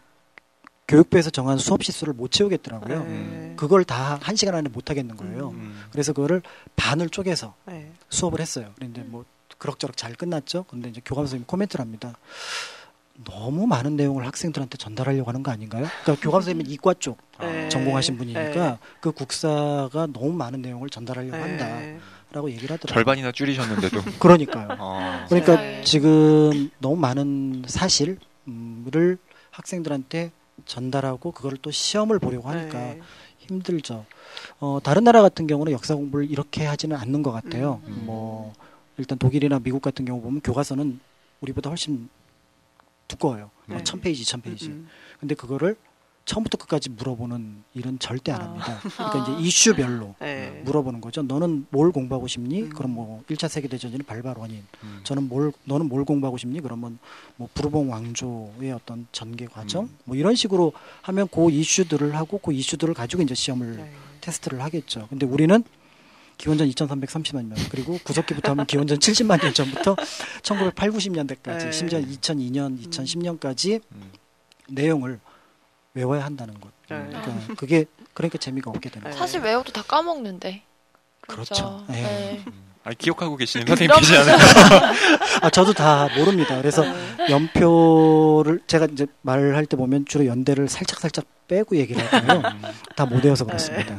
[0.88, 3.04] 교육부에서 정한 수업 시수를 못 채우겠더라고요.
[3.04, 3.54] 네.
[3.56, 5.50] 그걸 다 한 시간 안에 못 하겠는 거예요.
[5.52, 5.84] 음.
[5.92, 6.42] 그래서 그거를
[6.76, 7.92] 반을 쪼개서 네.
[8.10, 8.72] 수업을 했어요.
[8.76, 9.24] 그런데 뭐
[9.58, 10.64] 그럭저럭 잘 끝났죠.
[10.70, 12.18] 근데 이제 교감 선생님 코멘트를 합니다.
[13.26, 15.86] 너무 많은 내용을 학생들한테 전달하려고 하는 거 아닌가요?
[16.04, 17.68] 그러니까 교감 선생님은 이과 쪽 네.
[17.70, 21.42] 전공하신 분이니까 그 국사가 너무 많은 내용을 전달하려고 네.
[21.42, 22.94] 한다라고 얘기를 하더라고요.
[22.94, 24.02] 절반이나 줄이셨는데도.
[24.20, 24.68] 그러니까요.
[24.80, 25.26] 어.
[25.28, 25.82] 그러니까 세상에.
[25.84, 28.18] 지금 너무 많은 사실을
[29.52, 30.32] 학생들한테
[30.66, 33.02] 전달하고 그걸 또 시험을 보려고 하니까 네.
[33.40, 34.06] 힘들죠.
[34.60, 37.82] 어, 다른 나라 같은 경우는 역사 공부를 이렇게 하지는 않는 것 같아요.
[37.88, 38.04] 음.
[38.06, 38.54] 뭐
[38.98, 41.00] 일단 독일이나 미국 같은 경우 보면 교과서는
[41.42, 42.10] 우리보다 훨씬
[43.10, 43.52] 두꺼워요.
[43.66, 43.76] 네.
[43.76, 44.68] 뭐 1000페이지, 1000페이지.
[44.68, 44.88] 음,
[45.20, 45.76] 근데 그거를
[46.26, 48.46] 처음부터 끝까지 물어보는 일은 절대 안 아.
[48.46, 48.80] 합니다.
[48.96, 49.36] 그러니까 아.
[49.36, 50.62] 이제 이슈별로 네.
[50.64, 51.24] 물어보는 거죠.
[51.24, 52.64] 너는 뭘 공부하고 싶니?
[52.64, 52.70] 음.
[52.70, 54.64] 그럼 뭐 1차 세계대전이 발발 원인.
[54.84, 55.00] 음.
[55.04, 56.62] 저는 뭘 너는 뭘 공부하고 싶니?
[56.62, 57.00] 그러면
[57.36, 59.98] 뭐 부르봉 왕조의 어떤 전개 과정 음.
[60.06, 63.92] 뭐 이런 식으로 하면 그 이슈들을 하고 그 이슈들을 가지고 이제 시험을 네.
[64.22, 65.08] 테스트를 하겠죠.
[65.10, 65.64] 근데 우리는
[66.40, 69.98] 기원전 2330만 년 그리고 구석기부터 하면 기원전 70만 년 전부터
[70.42, 71.72] 1980, 90년대까지 네.
[71.72, 74.12] 심지어 2002년, 2010년까지 음.
[74.70, 75.20] 내용을
[75.94, 76.72] 외워야 한다는 것.
[76.90, 76.98] 네.
[77.10, 79.10] 그러니까 그게 그러니까 재미가 없게 되는 네.
[79.12, 79.20] 거예요.
[79.20, 80.64] 사실 외워도 다 까먹는데.
[81.28, 81.84] 그렇죠.
[81.90, 82.02] 네.
[82.02, 82.44] 네.
[82.48, 82.54] 음.
[82.86, 84.38] 아니, 기억하고 계시는 선생님 계시잖아요.
[85.44, 86.56] 아 저도 다 모릅니다.
[86.58, 87.30] 그래서 네.
[87.30, 92.50] 연표를 제가 이제 말할 때 보면 주로 연대를 살짝 살짝 빼고 얘기를 하고요.
[92.50, 92.62] 음.
[92.96, 93.94] 다못 외워서 그렇습니다.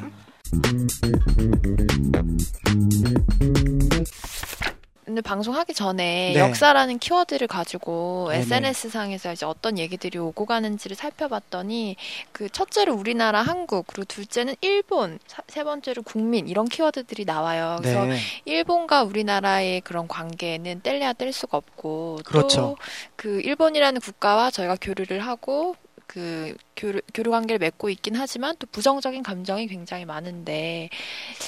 [5.05, 6.39] 근데 방송하기 전에 네.
[6.39, 8.43] 역사라는 키워드를 가지고 네네.
[8.43, 11.97] SNS 상에서 이제 어떤 얘기들이 오고 가는지를 살펴봤더니
[12.31, 17.79] 그 첫째로 우리나라 한국 그리고 둘째는 일본 사- 세 번째로 국민 이런 키워드들이 나와요.
[17.81, 18.19] 그래서 네.
[18.45, 22.77] 일본과 우리나라의 그런 관계는 뗄래야 뗄 수가 없고 그렇죠.
[23.17, 25.75] 또그 일본이라는 국가와 저희가 교류를 하고
[26.11, 30.91] 그 교류, 교류 관계를 맺고 있긴 하지만 또 부정적인 감정이 굉장히 많은데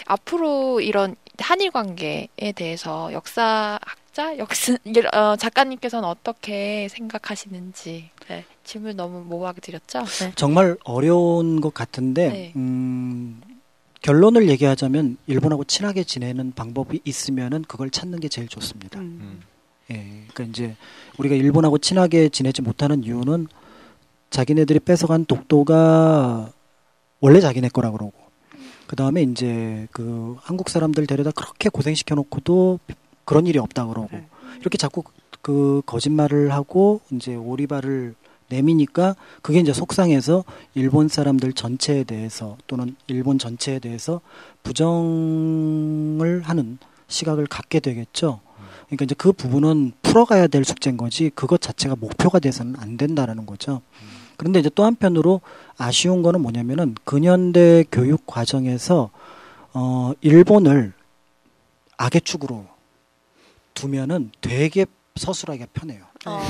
[0.07, 4.77] 앞으로 이런 한일 관계에 대해서 역사학자 역사
[5.13, 10.05] 어, 작가님께서는 어떻게 생각하시는지 네, 질문 너무 모호하게 드렸죠?
[10.05, 10.33] 네.
[10.37, 12.53] 정말 어려운 것 같은데 네.
[12.55, 13.43] 음,
[14.01, 19.01] 결론을 얘기하자면 일본하고 친하게 지내는 방법이 있으면은 그걸 찾는 게 제일 좋습니다.
[19.01, 19.19] 음.
[19.21, 19.43] 음.
[19.91, 20.77] 예, 그러니까 이제
[21.19, 23.49] 우리가 일본하고 친하게 지내지 못하는 이유는
[24.33, 26.51] 자기네들이 뺏어간 독도가
[27.21, 28.15] 원래 자기네 거라 그러고
[28.87, 32.81] 그 다음에 이제 그 한국 사람들 데려다 그렇게 고생시켜 놓고도
[33.25, 34.27] 그런 일이 없다 그러고 네.
[34.61, 35.05] 이렇게 자꾸
[35.43, 38.15] 그 거짓말을 하고 이제 오리발을
[38.49, 44.21] 내미니까 그게 이제 속상해서 일본 사람들 전체에 대해서 또는 일본 전체에 대해서
[44.63, 48.41] 부정을 하는 시각을 갖게 되겠죠.
[48.87, 53.81] 그러니까 이제 그 부분은 풀어가야 될 숙제인 거지 그것 자체가 목표가 돼서는 안 된다라는 거죠.
[54.37, 55.41] 그런데 이제 또 한편으로
[55.77, 59.11] 아쉬운 거는 뭐냐면은 근현대 교육 과정에서
[59.75, 60.93] 어 일본을
[61.97, 62.67] 악의 축으로
[63.75, 66.05] 두면은 되게 서술하기가 편해요.
[66.27, 66.41] 어,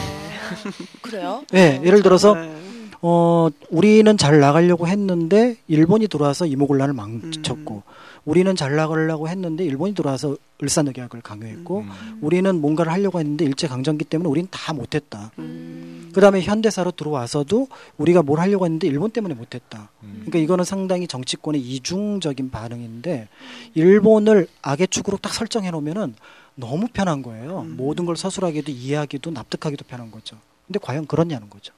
[1.00, 1.44] 그래요?
[1.50, 2.71] 네, 어, 예를 들어서 네.
[3.04, 7.82] 어 우리는 잘 나가려고 했는데 일본이 들어와서 이모곤란을 망쳤고 음.
[8.24, 12.18] 우리는 잘 나가려고 했는데 일본이 들어와서 을사늑약을 강요했고 음.
[12.20, 15.32] 우리는 뭔가를 하려고 했는데 일제 강점기 때문에 우리는 다 못했다.
[15.40, 16.10] 음.
[16.14, 19.90] 그다음에 현대사로 들어와서도 우리가 뭘 하려고 했는데 일본 때문에 못했다.
[20.04, 20.18] 음.
[20.20, 23.28] 그러니까 이거는 상당히 정치권의 이중적인 반응인데
[23.74, 26.14] 일본을 악의 축으로 딱 설정해 놓으면은
[26.54, 27.62] 너무 편한 거예요.
[27.62, 27.76] 음.
[27.76, 30.36] 모든 걸 서술하기도 이해하기도 납득하기도 편한 거죠.
[30.68, 31.72] 근데 과연 그렇냐는 거죠.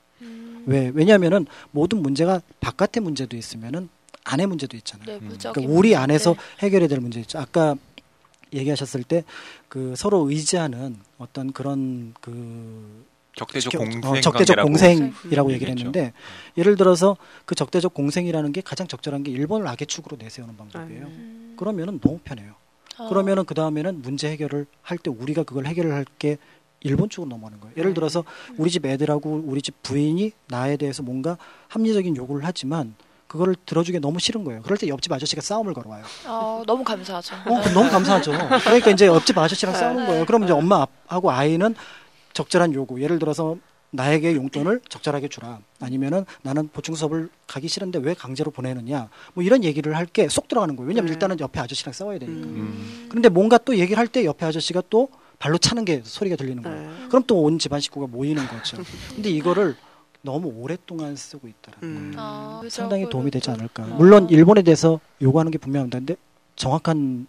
[0.66, 0.70] 음.
[0.72, 0.90] 왜?
[0.94, 3.88] 왜냐하면은 모든 문제가 바깥의 문제도 있으면은
[4.24, 5.06] 안의 문제도 있잖아요.
[5.06, 5.36] 네, 음.
[5.38, 5.94] 그러니까 우리.
[5.96, 7.38] 안에서 해결해야 될 문제 있죠.
[7.38, 7.74] 아까
[8.52, 9.24] 얘기하셨을 때
[9.68, 15.88] 그 서로 의지하는 어떤 그런 그 적대적 겨- 공생 어, 적대적 공생이라고 음, 얘기를 얘기했죠.
[15.88, 16.12] 했는데
[16.56, 21.06] 예를 들어서 그 적대적 공생이라는 게 가장 적절한 게 일본을 악의 축으로 내세우는 방법이에요.
[21.06, 21.54] 음.
[21.58, 22.52] 그러면은 너무 편해요.
[22.98, 23.08] 어.
[23.08, 26.38] 그러면은 그 다음에는 문제 해결을 할 때 우리가 그걸 해결을 할 게
[26.84, 27.74] 일본 쪽으로 넘어가는 거예요.
[27.76, 28.22] 예를 들어서
[28.56, 31.36] 우리 집 애들하고 우리 집 부인이 나에 대해서 뭔가
[31.68, 32.94] 합리적인 요구를 하지만
[33.26, 34.62] 그거를 들어주기 너무 싫은 거예요.
[34.62, 36.04] 그럴 때 옆집 아저씨가 싸움을 걸어와요.
[36.26, 37.34] 어, 너무 감사하죠.
[37.46, 38.32] 어, 너무 감사하죠.
[38.62, 40.24] 그러니까 이제 옆집 아저씨랑 싸우는 거예요.
[40.26, 41.74] 그럼 이제 엄마 하고 아이는
[42.34, 43.02] 적절한 요구.
[43.02, 43.56] 예를 들어서
[43.90, 45.60] 나에게 용돈을 적절하게 주라.
[45.80, 49.08] 아니면은 나는 보충 수업을 가기 싫은데 왜 강제로 보내느냐.
[49.34, 50.88] 뭐 이런 얘기를 할 게 쏙 들어가는 거예요.
[50.88, 51.12] 왜냐면 네.
[51.14, 52.46] 일단은 옆에 아저씨랑 싸워야 되니까.
[52.46, 53.06] 음.
[53.08, 56.80] 그런데 뭔가 또 얘기를 할 때 옆에 아저씨가 또 발로 차는 게 소리가 들리는 거예요.
[56.90, 57.08] 네.
[57.08, 58.78] 그럼 또 온 집안 식구가 모이는 거죠.
[59.14, 59.76] 근데 이거를
[60.22, 61.76] 너무 오랫동안 쓰고 있더라.
[61.82, 62.14] 음.
[62.16, 63.84] 아, 상당히 도움이 되지 않을까.
[63.86, 65.98] 좀- 물론 일본에 대해서 요구하는 게 분명합니다.
[65.98, 66.16] 근데
[66.56, 67.26] 정확한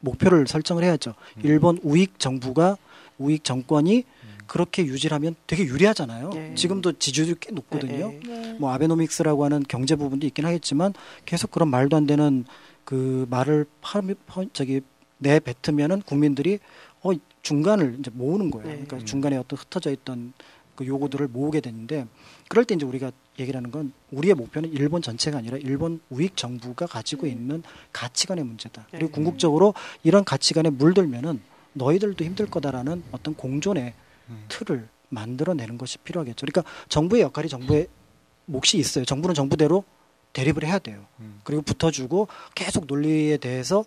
[0.00, 1.14] 목표를 설정을 해야죠.
[1.38, 1.40] 음.
[1.44, 2.76] 일본 우익 정부가
[3.18, 4.04] 우익 정권이
[4.46, 6.30] 그렇게 유지하면 되게 유리하잖아요.
[6.30, 6.54] 네.
[6.54, 8.12] 지금도 지지율이 꽤 높거든요.
[8.24, 8.56] 네.
[8.58, 10.94] 뭐 아베노믹스라고 하는 경제 부분도 있긴 하겠지만
[11.26, 12.44] 계속 그런 말도 안 되는
[12.84, 14.80] 그 말을 파, 파- 저기
[15.18, 16.58] 내뱉으면은 국민들이
[17.02, 17.10] 어
[17.42, 18.68] 중간을 이제 모으는 거예요.
[18.68, 18.84] 네.
[18.84, 20.32] 그러니까 중간에 어떤 흩어져 있던
[20.74, 22.06] 그 요구들을 모으게 되는데
[22.48, 26.86] 그럴 때 이제 우리가 얘기를 하는 건 우리의 목표는 일본 전체가 아니라 일본 우익 정부가
[26.86, 28.86] 가지고 있는 가치관의 문제다.
[28.90, 29.12] 그리고 네.
[29.12, 31.40] 궁극적으로 이런 가치관에 물들면은
[31.72, 33.94] 너희들도 힘들 거다라는 어떤 공존의
[34.28, 34.44] 음.
[34.48, 36.46] 틀을 만들어내는 것이 필요하겠죠.
[36.46, 37.88] 그러니까 정부의 역할이 정부의
[38.46, 39.04] 몫이 있어요.
[39.04, 39.84] 정부는 정부대로
[40.32, 41.04] 대립을 해야 돼요.
[41.20, 41.40] 음.
[41.44, 43.84] 그리고 붙어주고 계속 논리에 대해서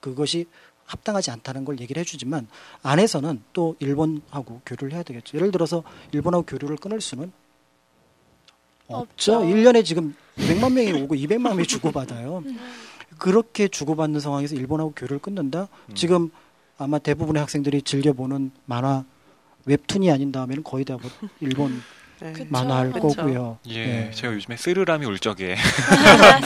[0.00, 0.46] 그것이
[0.92, 2.46] 합당하지 않다는 걸 얘기를 해주지만
[2.82, 5.36] 안에서는 또 일본하고 교류를 해야 되겠죠.
[5.38, 7.32] 예를 들어서 일본하고 교류를 끊을 수는
[8.88, 9.38] 없죠.
[9.38, 9.44] 없죠.
[9.48, 12.44] 일년에 지금 100만 명이 오고 200만 명이 주고받아요.
[13.18, 15.68] 그렇게 주고받는 상황에서 일본하고 교류를 끊는다?
[15.88, 15.94] 음.
[15.94, 16.30] 지금
[16.76, 19.04] 아마 대부분의 학생들이 즐겨보는 만화
[19.64, 21.00] 웹툰이 아닌 다음에는 거의 다 뭐
[21.40, 21.80] 일본
[22.22, 22.46] 네.
[22.48, 23.08] 만화할 그쵸.
[23.08, 23.58] 거고요.
[23.68, 24.10] 예, 네.
[24.12, 25.56] 제가 요즘에 쓰르라미 울 적에.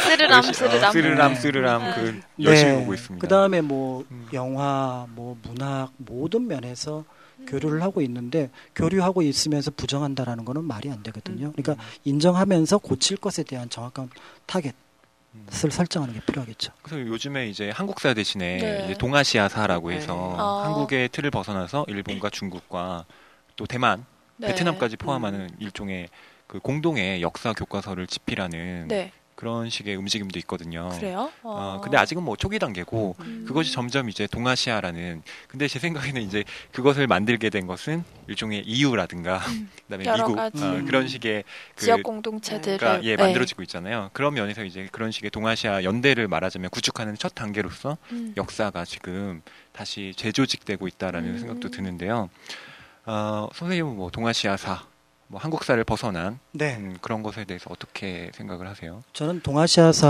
[0.04, 0.92] 쓰르람 어, 쓰르람.
[0.92, 1.40] 쓰르람 네.
[1.40, 1.94] 쓰르람 네.
[1.94, 3.20] 그 열심히 보고 있습니다.
[3.20, 4.26] 그 다음에 뭐 음.
[4.32, 7.04] 영화, 뭐 문학 모든 면에서
[7.46, 11.48] 교류를 하고 있는데 교류하고 있으면서 부정한다라는 거는 말이 안 되거든요.
[11.48, 11.52] 음.
[11.56, 14.08] 그러니까 인정하면서 고칠 것에 대한 정확한
[14.46, 14.72] 타겟을
[15.34, 15.46] 음.
[15.50, 16.72] 설정하는 게 필요하겠죠.
[16.82, 18.84] 그래서 요즘에 이제 한국사 대신에 네.
[18.86, 19.96] 이제 동아시아사라고 네.
[19.96, 20.64] 해서 아.
[20.66, 23.04] 한국의 틀을 벗어나서 일본과 중국과
[23.56, 24.04] 또 대만,
[24.36, 24.48] 네.
[24.48, 26.08] 베트남까지 포함하는 일종의
[26.46, 29.12] 그 공동의 역사 교과서를 집필하는 네.
[29.36, 30.88] 그런 식의 움직임도 있거든요.
[30.98, 31.30] 그래요?
[31.42, 33.44] 어, 근데 아직은 뭐 초기 단계고 음.
[33.46, 39.40] 그것이 점점 이제 동아시아라는 근데 제 생각에는 이제 그것을 만들게 된 것은 일종의 EU라든가
[39.88, 40.06] 그다음에 음.
[40.06, 40.38] 여러 미국.
[40.38, 40.50] 어,
[40.86, 41.44] 그런 식의
[41.74, 43.16] 그 지역 공동체들을 가예 네.
[43.16, 44.08] 만들어지고 있잖아요.
[44.14, 48.32] 그런 면에서 이제 그런 식의 동아시아 연대를 말하자면 구축하는 첫 단계로서 음.
[48.38, 51.38] 역사가 지금 다시 재조직되고 있다라는 음.
[51.38, 52.30] 생각도 드는데요.
[53.06, 54.82] 어, 선생님은 뭐 동아시아사,
[55.28, 56.76] 뭐 한국사를 벗어난 네.
[56.76, 59.02] 음, 그런 것에 대해서 어떻게 생각을 하세요?
[59.12, 60.02] 저는 동아시아사는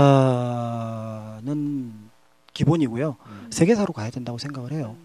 [2.53, 3.15] 기본이고요.
[3.27, 3.47] 음.
[3.51, 4.95] 세계사로 가야 된다고 생각을 해요.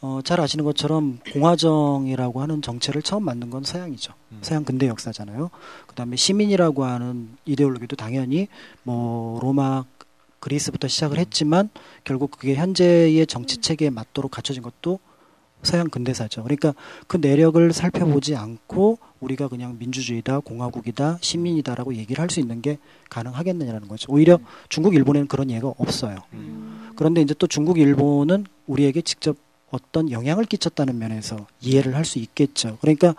[0.00, 4.12] 어, 잘 아시는 것처럼 공화정이라고 하는 정체를 처음 만든 건 서양이죠.
[4.32, 4.38] 음.
[4.42, 5.50] 서양 근대 역사잖아요.
[5.86, 8.46] 그 다음에 시민이라고 하는 이데올로기도 당연히
[8.84, 9.84] 뭐 로마
[10.40, 11.70] 그리스부터 시작을 했지만
[12.04, 14.98] 결국 그게 현재의 정치 체계에 맞도록 갖춰진 것도
[15.62, 16.42] 서양 근대사죠.
[16.42, 16.74] 그러니까
[17.06, 22.78] 그 내력을 살펴보지 않고 우리가 그냥 민주주의다, 공화국이다, 시민이다라고 얘기를 할 수 있는 게
[23.10, 24.10] 가능하겠느냐는 거죠.
[24.12, 26.16] 오히려 중국, 일본에는 그런 예가 없어요.
[26.32, 26.90] 음.
[26.96, 29.36] 그런데 이제 또 중국, 일본은 우리에게 직접
[29.70, 32.78] 어떤 영향을 끼쳤다는 면에서 이해를 할 수 있겠죠.
[32.80, 33.14] 그러니까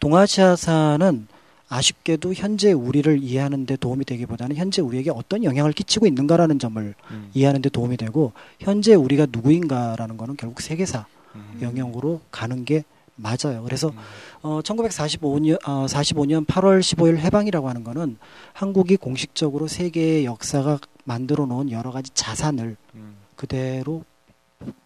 [0.00, 1.26] 동아시아사는
[1.70, 7.30] 아쉽게도 현재 우리를 이해하는 데 도움이 되기보다는 현재 우리에게 어떤 영향을 끼치고 있는가라는 점을 음.
[7.34, 11.58] 이해하는 데 도움이 되고 현재 우리가 누구인가라는 거는 결국 세계사 음.
[11.60, 12.84] 영역으로 가는 게
[13.16, 13.62] 맞아요.
[13.64, 13.98] 그래서 음.
[14.42, 18.16] 어, 1945년, 어, 45년 8월 15일 해방이라고 하는 거는
[18.52, 23.16] 한국이 공식적으로 세계의 역사가 만들어 놓은 여러 가지 자산을 음.
[23.34, 24.04] 그대로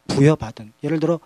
[0.08, 1.20] 부여받은 예를 들어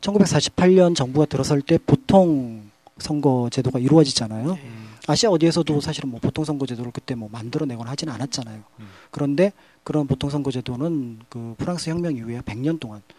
[0.00, 4.54] 1948년 정부가 들어설 때 보통 선거 제도가 이루어지잖아요.
[4.54, 4.62] 네.
[4.62, 4.88] 음.
[5.06, 8.62] 아시아 어디에서도 사실은 뭐 보통 선거 제도를 그때 뭐 만들어내거나 하지는 않았잖아요.
[8.80, 8.88] 음.
[9.10, 9.52] 그런데
[9.82, 13.17] 그런 보통 선거 제도는 그 프랑스 혁명 이후에 100년 동안 음.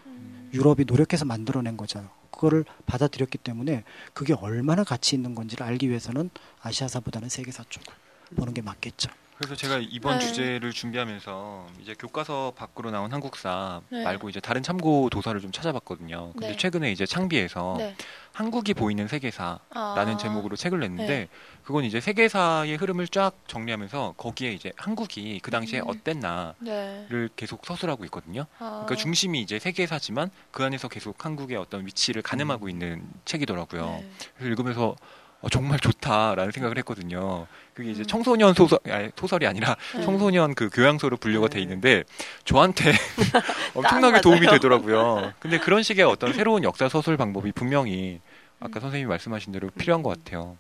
[0.54, 2.10] 유럽이 노력해서 만들어낸 거잖아요.
[2.32, 3.84] 그거를 받아들였기 때문에
[4.14, 6.30] 그게 얼마나 가치 있는 건지를 알기 위해서는
[6.62, 7.94] 아시아사보다는 세계사 쪽을
[8.36, 9.10] 보는 게 맞겠죠.
[9.40, 10.28] 그래서 제가 이번 네.
[10.28, 14.04] 주제를 준비하면서 이제 교과서 밖으로 나온 한국사 네.
[14.04, 16.34] 말고 이제 다른 참고 도서를 좀 찾아봤거든요.
[16.34, 16.58] 근데 네.
[16.58, 17.96] 최근에 이제 창비에서 네.
[18.34, 20.18] 한국이 보이는 세계사라는 아.
[20.18, 21.28] 제목으로 책을 냈는데 네.
[21.64, 25.88] 그건 이제 세계사의 흐름을 쫙 정리하면서 거기에 이제 한국이 그 당시에 음.
[25.88, 27.28] 어땠나를 네.
[27.38, 28.46] 계속 서술하고 있거든요.
[28.60, 28.84] 아.
[28.84, 33.86] 그러니까 중심이 이제 세계사지만 그 안에서 계속 한국의 어떤 위치를 가늠하고 있는 책이더라고요.
[33.86, 34.10] 네.
[34.36, 34.96] 그래서 읽으면서
[35.42, 37.48] 어, 정말 좋다라는 생각을 했거든요.
[37.74, 38.08] 그게 이제 음.
[38.08, 40.02] 청소년 소설, 아니, 소설이 아니라 네.
[40.04, 41.62] 청소년 그 교양서로 분류가 돼 네.
[41.64, 42.04] 있는데
[42.44, 42.92] 저한테
[43.74, 44.22] 엄청나게.
[44.22, 45.34] 도움이 되더라고요.
[45.40, 48.20] 근데 그런 식의 어떤 새로운 역사 서술 방법이 분명히
[48.60, 48.82] 아까 음.
[48.82, 50.58] 선생님이 말씀하신 대로 필요한 것 같아요.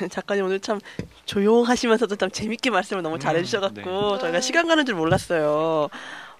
[0.10, 0.80] 작가님 오늘 참
[1.26, 4.18] 조용하시면서도 참 재밌게 말씀을 너무 음, 잘해주셔갖고 네.
[4.18, 5.88] 저희가 시간 가는 줄 몰랐어요.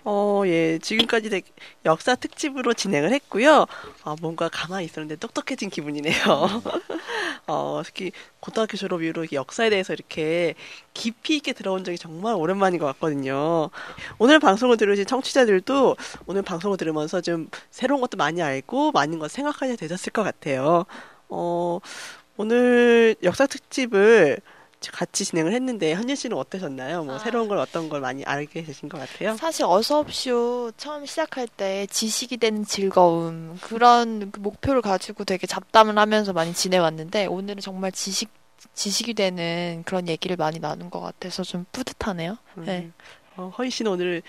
[0.04, 1.42] 어, 예, 지금까지
[1.84, 3.66] 역사 특집으로 진행을 했고요.
[4.04, 6.14] 아, 뭔가 가만히 있었는데 똑똑해진 기분이네요.
[7.46, 10.54] 어, 특히 고등학교 졸업 이후로 역사에 대해서 이렇게
[10.94, 13.70] 깊이 있게 들어온 적이 정말 오랜만인 것 같거든요.
[14.18, 15.96] 오늘 방송을 들으신 청취자들도
[16.26, 20.86] 오늘 방송을 들으면서 좀 새로운 것도 많이 알고 많은 것 생각하게 되셨을 것 같아요.
[21.28, 21.78] 어,
[22.40, 24.38] 오늘 역사 특집을
[24.92, 27.04] 같이 진행을 했는데 현진 씨는 어떠셨나요?
[27.04, 27.18] 뭐 아.
[27.18, 29.36] 새로운 걸 어떤 걸 많이 알게 되신 것 같아요?
[29.36, 36.32] 사실 어서옵쇼 처음 시작할 때 지식이 되는 즐거움 그런 그 목표를 가지고 되게 잡담을 하면서
[36.32, 38.30] 많이 지내왔는데 오늘은 정말 지식
[38.72, 42.38] 지식이 되는 그런 얘기를 많이 나눈 것 같아서 좀 뿌듯하네요.
[42.54, 42.84] 네.
[42.84, 42.92] 음.
[43.36, 44.22] 어, 허희 씨는 오늘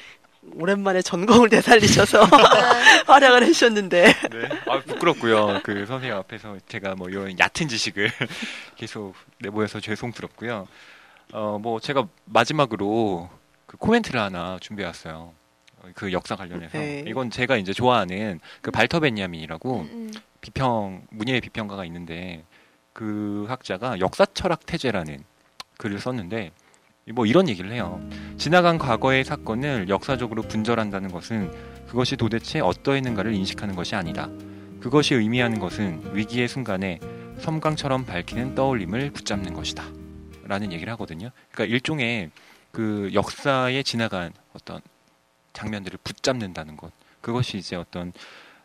[0.56, 2.24] 오랜만에 전공을 되살리셔서
[3.08, 4.50] 활약을 해주셨는데 네.
[4.68, 5.62] 아, 부끄럽고요.
[5.64, 8.10] 그 선생님 앞에서 제가 뭐 이런 얕은 지식을
[8.76, 10.68] 계속 내보여서 죄송스럽고요.
[11.34, 13.30] 어, 뭐 제가 마지막으로
[13.68, 15.34] 그 코멘트를 하나 준비해 왔어요.
[15.78, 16.78] 어, 그 역사 관련해서.
[16.78, 17.04] 네.
[17.08, 20.12] 이건 제가 이제 좋아하는 그 발터 벤야민이라고 음,
[20.42, 22.44] 비평 문예의 비평가가 있는데
[22.94, 25.24] 그 학자가 역사 철학 태제라는
[25.78, 26.52] 글을 썼는데
[27.12, 28.02] 뭐 이런 얘기를 해요.
[28.38, 31.52] 지나간 과거의 사건을 역사적으로 분절한다는 것은
[31.88, 34.30] 그것이 도대체 어떠했는가를 인식하는 것이 아니다.
[34.80, 37.00] 그것이 의미하는 것은 위기의 순간에
[37.40, 39.84] 섬광처럼 밝히는 떠올림을 붙잡는 것이다.
[40.44, 41.30] 라는 얘기를 하거든요.
[41.52, 42.32] 그러니까 일종의
[42.72, 44.82] 그 역사에 지나간 어떤
[45.54, 46.92] 장면들을 붙잡는다는 것.
[47.22, 48.14] 그것이 이제 어떤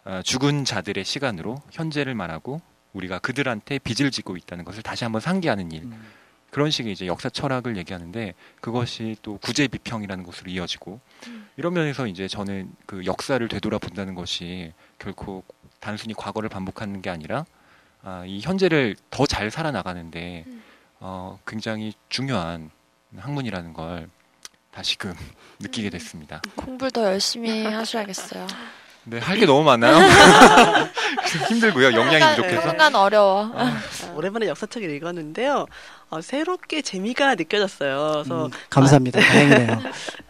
[0.04, 2.60] 아, 죽은 자들의 시간으로 현재를 말하고
[2.92, 5.82] 우리가 그들한테 빚을 지고 있다는 것을 다시 한번 상기하는 일.
[5.82, 6.02] 음.
[6.50, 11.48] 그런 식의 이제 역사 철학을 얘기하는데 그것이 또 구제 비평이라는 것으로 이어지고 음.
[11.56, 15.42] 이런 면에서 이제 저는 그 역사를 되돌아본다는 것이 결코
[15.80, 17.44] 단순히 과거를 반복하는 게 아니라
[18.02, 20.62] 아, 이 현재를 더 잘 살아나가는데 음.
[21.00, 22.70] 어, 굉장히 중요한
[23.16, 24.08] 학문이라는 걸
[24.70, 25.14] 다시금
[25.60, 26.40] 느끼게 됐습니다.
[26.54, 28.46] 공부를 더 열심히 하셔야겠어요.
[29.08, 29.96] 네, 할 게 너무 많아요.
[31.48, 31.86] 힘들고요.
[31.92, 32.68] 역량이 순간, 부족해서.
[32.68, 33.52] 순간 어려워.
[33.54, 33.80] 아,
[34.14, 35.66] 오랜만에 역사책을 읽었는데요.
[36.10, 38.10] 어, 새롭게 재미가 느껴졌어요.
[38.24, 39.20] 그래서 음, 감사합니다.
[39.20, 39.82] 다행이네요.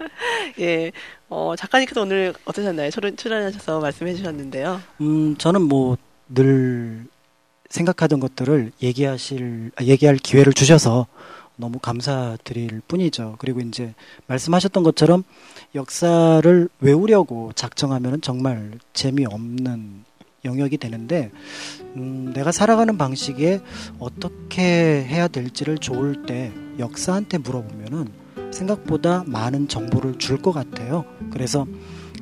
[0.60, 0.92] 예,
[1.28, 2.90] 어, 작가님께서 오늘 어떠셨나요?
[2.90, 4.80] 출연, 출연하셔서 말씀해 주셨는데요.
[5.00, 5.96] 음, 저는 뭐
[6.28, 7.06] 늘
[7.70, 11.06] 생각하던 것들을 얘기하실, 아, 얘기할 기회를 주셔서
[11.56, 13.36] 너무 감사드릴 뿐이죠.
[13.38, 13.94] 그리고 이제
[14.26, 15.24] 말씀하셨던 것처럼
[15.74, 20.04] 역사를 외우려고 작정하면 정말 재미없는
[20.44, 21.32] 영역이 되는데,
[21.96, 23.60] 음, 내가 살아가는 방식에
[23.98, 28.06] 어떻게 해야 될지를 좋을 때 역사한테 물어보면은
[28.52, 31.04] 생각보다 많은 정보를 줄 것 같아요.
[31.32, 31.66] 그래서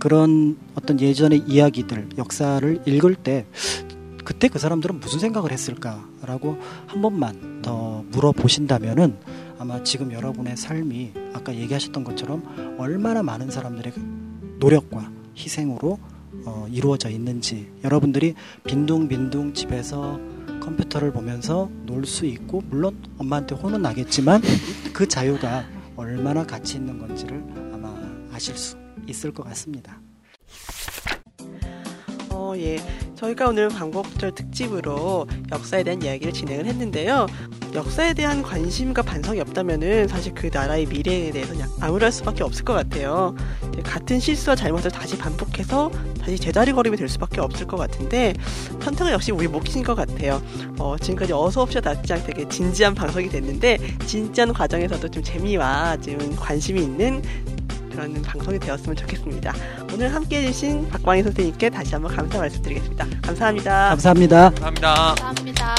[0.01, 3.47] 그런 어떤 예전의 이야기들, 역사를 읽을 때
[4.25, 9.17] 그때 그 사람들은 무슨 생각을 했을까라고 한 번만 더 물어보신다면은
[9.59, 13.93] 아마 지금 여러분의 삶이 아까 얘기하셨던 것처럼 얼마나 많은 사람들의
[14.59, 15.99] 노력과 희생으로
[16.47, 20.19] 어, 이루어져 있는지 여러분들이 빈둥빈둥 집에서
[20.61, 24.43] 컴퓨터를 보면서 놀 수 있고 물론 엄마한테 혼은 나겠지만
[24.93, 25.65] 그 자유가
[25.97, 27.95] 얼마나 가치 있는 건지를 아마
[28.33, 30.01] 아실 수 있을 것 같습니다.
[32.45, 32.79] 어, 예.
[33.15, 37.27] 저희가 오늘 광복절 특집으로 역사에 대한 이야기를 진행을 했는데요.
[37.73, 42.75] 역사에 대한 관심과 반성이 없다면은 사실 그 나라의 미래에 대해서 그냥 암울할 수밖에 없을 것
[42.75, 43.35] 같아요.
[43.83, 45.91] 같은 실수와 잘못을 다시 반복해서
[46.21, 48.35] 다시 제자리 걸음이 될 수밖에 없을 것 같은데
[48.81, 50.43] 선택은 역시 우리 몫인 것 같아요.
[50.79, 57.23] 어, 지금까지 어서옵쇼 다장 되게 진지한 방송이 됐는데 진지한 과정에서도 좀 재미와 좀 관심이 있는
[57.95, 59.55] 그런 방송이 되었으면 좋겠습니다.
[59.93, 63.07] 오늘 함께 해주신 박광희 선생님께 다시 한번 감사 말씀드리겠습니다.
[63.23, 63.89] 감사합니다.
[63.91, 64.51] 감사합니다.
[64.51, 65.15] 감사합니다.
[65.15, 65.75] 감사합니다.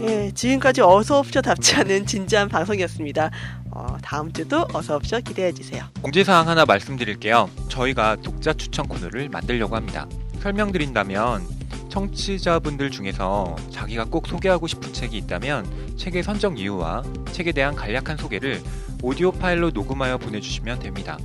[0.00, 3.30] 예, 지금까지 어서옵쇼 답지 않은 진지한 방송이었습니다.
[3.70, 5.84] 어, 다음 주도 어서옵쇼 기대해 주세요.
[6.02, 7.48] 공지사항 하나 말씀드릴게요.
[7.68, 10.08] 저희가 독자 추천 코너를 만들려고 합니다.
[10.40, 11.46] 설명드린다면
[11.88, 18.60] 청취자분들 중에서 자기가 꼭 소개하고 싶은 책이 있다면 책의 선정 이유와 책에 대한 간략한 소개를
[19.04, 21.18] 오디오 파일로 녹음하여 보내주시면 됩니다.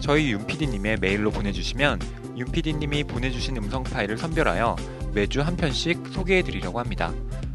[0.00, 1.98] 저희 윤PD님의 메일로 보내주시면
[2.36, 4.76] 윤PD님이 보내주신 음성 파일을 선별하여
[5.14, 7.10] 매주 한 편씩 소개해 드리려고 합니다.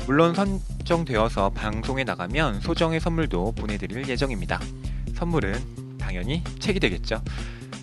[0.08, 4.60] 물론 선정되어서 방송에 나가면 소정의 선물도 보내드릴 예정입니다.
[5.14, 7.22] 선물은 당연히 책이 되겠죠.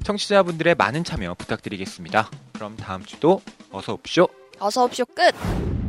[0.02, 2.28] 청취자분들의 많은 참여 부탁드리겠습니다.
[2.54, 3.40] 그럼 다음 주도
[3.70, 4.28] 어서 옵쇼!
[4.58, 5.83] 어서 옵쇼 끝!